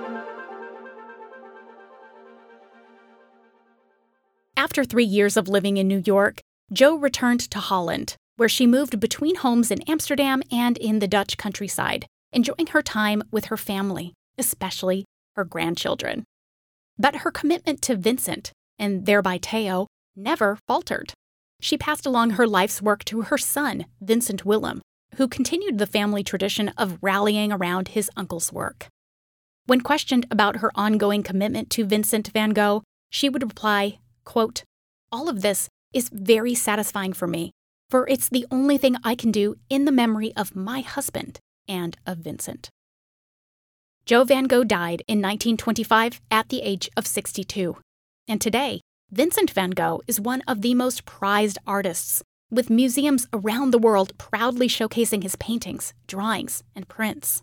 After 4.58 4.84
three 4.84 5.06
years 5.06 5.38
of 5.38 5.48
living 5.48 5.78
in 5.78 5.88
New 5.88 6.02
York, 6.06 6.42
Jo 6.72 6.96
returned 6.96 7.42
to 7.52 7.60
Holland, 7.60 8.16
where 8.38 8.50
she 8.50 8.66
moved 8.66 9.00
between 9.00 9.36
homes 9.36 9.70
in 9.72 9.82
Amsterdam 9.84 10.42
and 10.52 10.78
in 10.78 11.00
the 11.00 11.08
Dutch 11.08 11.38
countryside 11.38 12.06
enjoying 12.36 12.68
her 12.72 12.82
time 12.82 13.24
with 13.32 13.46
her 13.46 13.58
family, 13.58 14.14
especially 14.38 15.06
her 15.36 15.46
grandchildren. 15.46 16.26
But 17.00 17.18
her 17.18 17.32
commitment 17.32 17.82
to 17.84 17.96
Vincent, 17.96 18.52
and 18.78 19.06
thereby 19.06 19.40
Theo, 19.42 19.88
never 20.16 20.60
faltered. 20.68 21.14
She 21.62 21.78
passed 21.78 22.06
along 22.06 22.32
her 22.32 22.46
life's 22.46 22.82
work 22.82 23.06
to 23.06 23.24
her 23.24 23.38
son, 23.38 23.86
Vincent 24.02 24.46
Willem, 24.46 24.82
who 25.16 25.28
continued 25.28 25.78
the 25.78 25.88
family 25.88 26.24
tradition 26.24 26.70
of 26.78 27.00
rallying 27.02 27.52
around 27.52 27.90
his 27.90 28.12
uncle's 28.18 28.52
work. 28.52 28.88
When 29.66 29.82
questioned 29.82 30.28
about 30.30 30.58
her 30.58 30.72
ongoing 30.76 31.24
commitment 31.24 31.70
to 31.72 31.86
Vincent 31.86 32.30
van 32.34 32.52
Gogh, 32.52 32.84
she 33.10 33.30
would 33.30 33.44
reply, 33.44 34.00
quote, 34.26 34.64
All 35.12 35.30
of 35.30 35.42
this 35.42 35.70
is 35.94 36.10
very 36.12 36.54
satisfying 36.54 37.14
for 37.14 37.28
me, 37.28 37.52
for 37.90 38.08
it's 38.10 38.28
the 38.28 38.46
only 38.52 38.78
thing 38.78 38.98
I 39.04 39.16
can 39.16 39.32
do 39.32 39.56
in 39.70 39.86
the 39.86 39.92
memory 39.92 40.34
of 40.36 40.56
my 40.56 40.82
husband 40.82 41.40
and 41.68 41.96
of 42.06 42.18
Vincent. 42.18 42.70
Jo 44.06 44.24
van 44.24 44.44
Gogh 44.44 44.64
died 44.64 45.02
in 45.08 45.20
1925 45.20 46.22
at 46.30 46.50
the 46.50 46.62
age 46.62 46.90
of 46.96 47.08
62. 47.08 47.78
And 48.28 48.40
today, 48.40 48.82
Vincent 49.12 49.52
van 49.52 49.72
Gogh 49.72 50.02
is 50.08 50.20
one 50.20 50.42
of 50.48 50.62
the 50.62 50.76
most 50.76 51.06
prized 51.06 51.58
artists, 51.66 52.22
with 52.52 52.70
museums 52.70 53.28
around 53.34 53.72
the 53.72 53.80
world 53.80 54.16
proudly 54.18 54.68
showcasing 54.68 55.24
his 55.24 55.36
paintings, 55.36 55.94
drawings, 56.08 56.64
and 56.76 56.88
prints. 56.88 57.42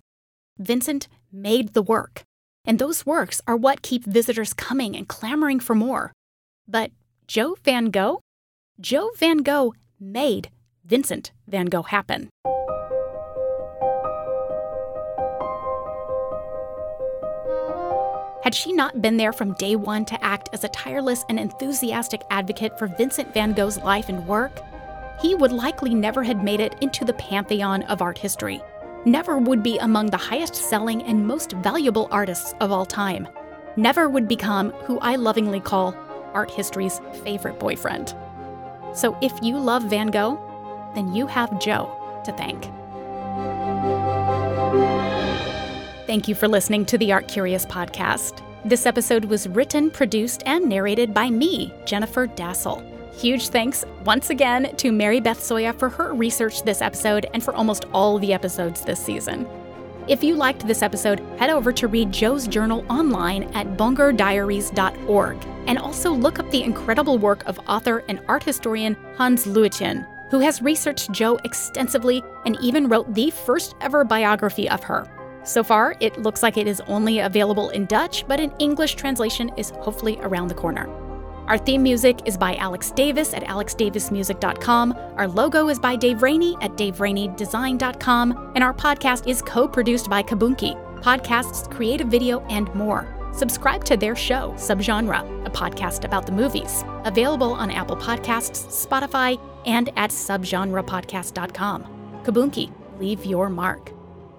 Vincent 0.58 1.08
made 1.32 1.72
the 1.72 1.82
work, 1.82 2.22
and 2.64 2.78
those 2.78 3.06
works 3.06 3.40
are 3.46 3.56
what 3.56 3.82
keep 3.82 4.04
visitors 4.04 4.54
coming 4.54 4.96
and 4.96 5.08
clamoring 5.08 5.60
for 5.60 5.74
more. 5.74 6.12
But 6.68 6.90
Jo 7.26 7.56
van 7.64 7.90
Gogh? 7.90 8.20
Jo 8.80 9.10
van 9.16 9.42
Gogh 9.42 9.74
made 9.98 10.48
Vincent 10.84 11.32
van 11.48 11.66
Gogh 11.66 11.88
happen. 11.88 12.28
Had 18.42 18.54
she 18.54 18.72
not 18.72 19.00
been 19.00 19.16
there 19.16 19.32
from 19.32 19.54
day 19.54 19.76
one 19.76 20.04
to 20.06 20.24
act 20.24 20.48
as 20.52 20.64
a 20.64 20.68
tireless 20.68 21.24
and 21.28 21.38
enthusiastic 21.38 22.22
advocate 22.30 22.76
for 22.76 22.88
Vincent 22.88 23.32
van 23.32 23.52
Gogh's 23.52 23.78
life 23.78 24.08
and 24.08 24.26
work, 24.26 24.60
he 25.20 25.36
would 25.36 25.52
likely 25.52 25.94
never 25.94 26.24
have 26.24 26.42
made 26.42 26.58
it 26.58 26.74
into 26.80 27.04
the 27.04 27.12
pantheon 27.14 27.84
of 27.84 28.02
art 28.02 28.18
history, 28.18 28.60
never 29.04 29.38
would 29.38 29.62
be 29.62 29.78
among 29.78 30.06
the 30.06 30.16
highest 30.16 30.56
selling 30.56 31.04
and 31.04 31.24
most 31.24 31.52
valuable 31.52 32.08
artists 32.10 32.52
of 32.60 32.72
all 32.72 32.84
time, 32.84 33.28
never 33.76 34.08
would 34.08 34.26
become 34.26 34.70
who 34.86 34.98
I 34.98 35.14
lovingly 35.14 35.60
call 35.60 35.92
art 36.34 36.50
history's 36.50 37.00
favorite 37.24 37.58
boyfriend. 37.58 38.14
So 38.94 39.16
if 39.20 39.32
you 39.42 39.58
love 39.58 39.84
Van 39.84 40.08
Gogh, 40.08 40.38
then 40.94 41.14
you 41.14 41.26
have 41.26 41.58
Jo 41.60 41.90
to 42.24 42.32
thank. 42.32 42.68
Thank 46.06 46.28
you 46.28 46.34
for 46.34 46.48
listening 46.48 46.84
to 46.86 46.98
the 46.98 47.12
Art 47.12 47.26
Curious 47.26 47.64
podcast. 47.64 48.42
This 48.64 48.86
episode 48.86 49.24
was 49.24 49.48
written, 49.48 49.90
produced, 49.90 50.42
and 50.46 50.68
narrated 50.68 51.14
by 51.14 51.30
me, 51.30 51.72
Jennifer 51.84 52.26
Dasal. 52.26 52.86
Huge 53.14 53.48
thanks 53.48 53.84
once 54.04 54.30
again 54.30 54.74
to 54.76 54.92
Mary 54.92 55.20
Beth 55.20 55.38
Soya 55.38 55.78
for 55.78 55.88
her 55.88 56.14
research 56.14 56.62
this 56.62 56.82
episode 56.82 57.26
and 57.34 57.42
for 57.42 57.54
almost 57.54 57.86
all 57.92 58.18
the 58.18 58.32
episodes 58.32 58.82
this 58.82 59.00
season. 59.02 59.46
If 60.12 60.22
you 60.22 60.34
liked 60.36 60.66
this 60.66 60.82
episode, 60.82 61.20
head 61.38 61.48
over 61.48 61.72
to 61.72 61.88
read 61.88 62.12
Jo's 62.12 62.46
journal 62.46 62.84
online 62.90 63.44
at 63.54 63.78
bongerdiaries.org 63.78 65.46
and 65.66 65.78
also 65.78 66.12
look 66.12 66.38
up 66.38 66.50
the 66.50 66.62
incredible 66.62 67.16
work 67.16 67.42
of 67.46 67.58
author 67.66 68.04
and 68.10 68.20
art 68.28 68.42
historian 68.42 68.94
Hans 69.16 69.46
Luijten, 69.46 70.06
who 70.30 70.38
has 70.40 70.60
researched 70.60 71.12
Jo 71.12 71.38
extensively 71.44 72.22
and 72.44 72.58
even 72.60 72.90
wrote 72.90 73.14
the 73.14 73.30
first 73.30 73.74
ever 73.80 74.04
biography 74.04 74.68
of 74.68 74.82
her. 74.82 75.06
So 75.44 75.64
far, 75.64 75.96
it 75.98 76.18
looks 76.18 76.42
like 76.42 76.58
it 76.58 76.66
is 76.66 76.82
only 76.82 77.20
available 77.20 77.70
in 77.70 77.86
Dutch, 77.86 78.28
but 78.28 78.38
an 78.38 78.52
English 78.58 78.96
translation 78.96 79.50
is 79.56 79.70
hopefully 79.70 80.18
around 80.20 80.48
the 80.48 80.54
corner. 80.54 80.90
Our 81.46 81.58
theme 81.58 81.82
music 81.82 82.20
is 82.24 82.36
by 82.36 82.56
Alex 82.56 82.90
Davis 82.90 83.34
at 83.34 83.44
alexdavismusic.com. 83.44 84.92
Our 85.16 85.28
logo 85.28 85.68
is 85.68 85.78
by 85.78 85.96
Dave 85.96 86.22
Rainey 86.22 86.56
at 86.60 86.72
daveraineydesign.com. 86.72 88.52
And 88.54 88.64
our 88.64 88.74
podcast 88.74 89.26
is 89.26 89.42
co 89.42 89.66
produced 89.66 90.08
by 90.08 90.22
Kaboonki, 90.22 91.02
podcasts, 91.02 91.70
creative 91.70 92.08
video, 92.08 92.40
and 92.46 92.72
more. 92.74 93.06
Subscribe 93.32 93.84
to 93.84 93.96
their 93.96 94.14
show, 94.14 94.52
Subgenre, 94.56 95.46
a 95.46 95.50
podcast 95.50 96.04
about 96.04 96.26
the 96.26 96.32
movies, 96.32 96.84
available 97.04 97.52
on 97.54 97.70
Apple 97.70 97.96
Podcasts, 97.96 98.86
Spotify, 98.86 99.40
and 99.64 99.88
at 99.96 100.10
subgenrepodcast.com. 100.10 101.84
Kaboonki, 102.24 102.72
leave 102.98 103.24
your 103.24 103.48
mark. 103.48 103.90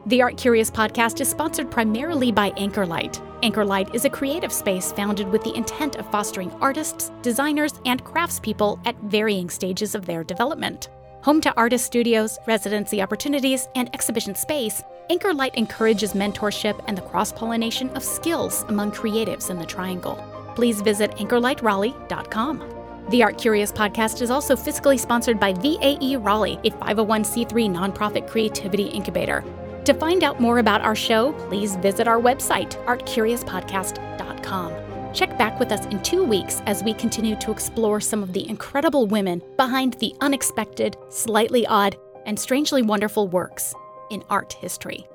The 0.05 0.21
Art 0.21 0.35
Curious 0.35 0.69
podcast 0.69 1.21
is 1.21 1.29
sponsored 1.29 1.71
primarily 1.71 2.29
by 2.29 2.51
Anchorlight. 2.51 3.21
Anchorlight 3.41 3.95
is 3.95 4.03
a 4.03 4.09
creative 4.09 4.51
space 4.51 4.91
founded 4.91 5.29
with 5.29 5.45
the 5.45 5.55
intent 5.55 5.95
of 5.95 6.11
fostering 6.11 6.51
artists, 6.59 7.13
designers, 7.21 7.79
and 7.85 8.03
craftspeople 8.03 8.81
at 8.85 8.97
varying 9.03 9.49
stages 9.49 9.95
of 9.95 10.05
their 10.05 10.25
development. 10.25 10.89
Home 11.21 11.39
to 11.39 11.55
artist 11.55 11.85
studios, 11.85 12.37
residency 12.45 13.01
opportunities, 13.01 13.69
and 13.75 13.89
exhibition 13.95 14.35
space, 14.35 14.83
Anchorlight 15.09 15.55
encourages 15.55 16.11
mentorship 16.11 16.83
and 16.89 16.97
the 16.97 17.01
cross 17.03 17.31
pollination 17.31 17.89
of 17.91 18.03
skills 18.03 18.65
among 18.67 18.91
creatives 18.91 19.49
in 19.49 19.57
the 19.57 19.65
Triangle. 19.65 20.21
Please 20.53 20.81
visit 20.81 21.11
anchorlightraleigh.com. 21.11 23.07
The 23.09 23.23
Art 23.23 23.37
Curious 23.37 23.71
podcast 23.71 24.21
is 24.21 24.31
also 24.31 24.57
fiscally 24.57 24.99
sponsored 24.99 25.39
by 25.39 25.53
VAE 25.53 26.17
Raleigh, 26.17 26.59
a 26.65 26.71
501c3 26.71 27.69
nonprofit 27.71 28.27
creativity 28.27 28.87
incubator. 28.87 29.45
To 29.85 29.93
find 29.93 30.23
out 30.23 30.39
more 30.39 30.59
about 30.59 30.81
our 30.81 30.95
show, 30.95 31.33
please 31.49 31.75
visit 31.77 32.07
our 32.07 32.19
website, 32.19 32.81
artcuriouspodcast.com. 32.85 35.13
Check 35.13 35.37
back 35.37 35.59
with 35.59 35.73
us 35.73 35.85
in 35.87 36.01
two 36.01 36.23
weeks 36.23 36.61
as 36.65 36.83
we 36.83 36.93
continue 36.93 37.35
to 37.35 37.51
explore 37.51 37.99
some 37.99 38.23
of 38.23 38.31
the 38.33 38.49
incredible 38.49 39.05
women 39.05 39.41
behind 39.57 39.93
the 39.95 40.15
unexpected, 40.21 40.95
slightly 41.09 41.67
odd, 41.67 41.97
and 42.25 42.39
strangely 42.39 42.81
wonderful 42.81 43.27
works 43.27 43.75
in 44.09 44.23
art 44.29 44.53
history. 44.53 45.05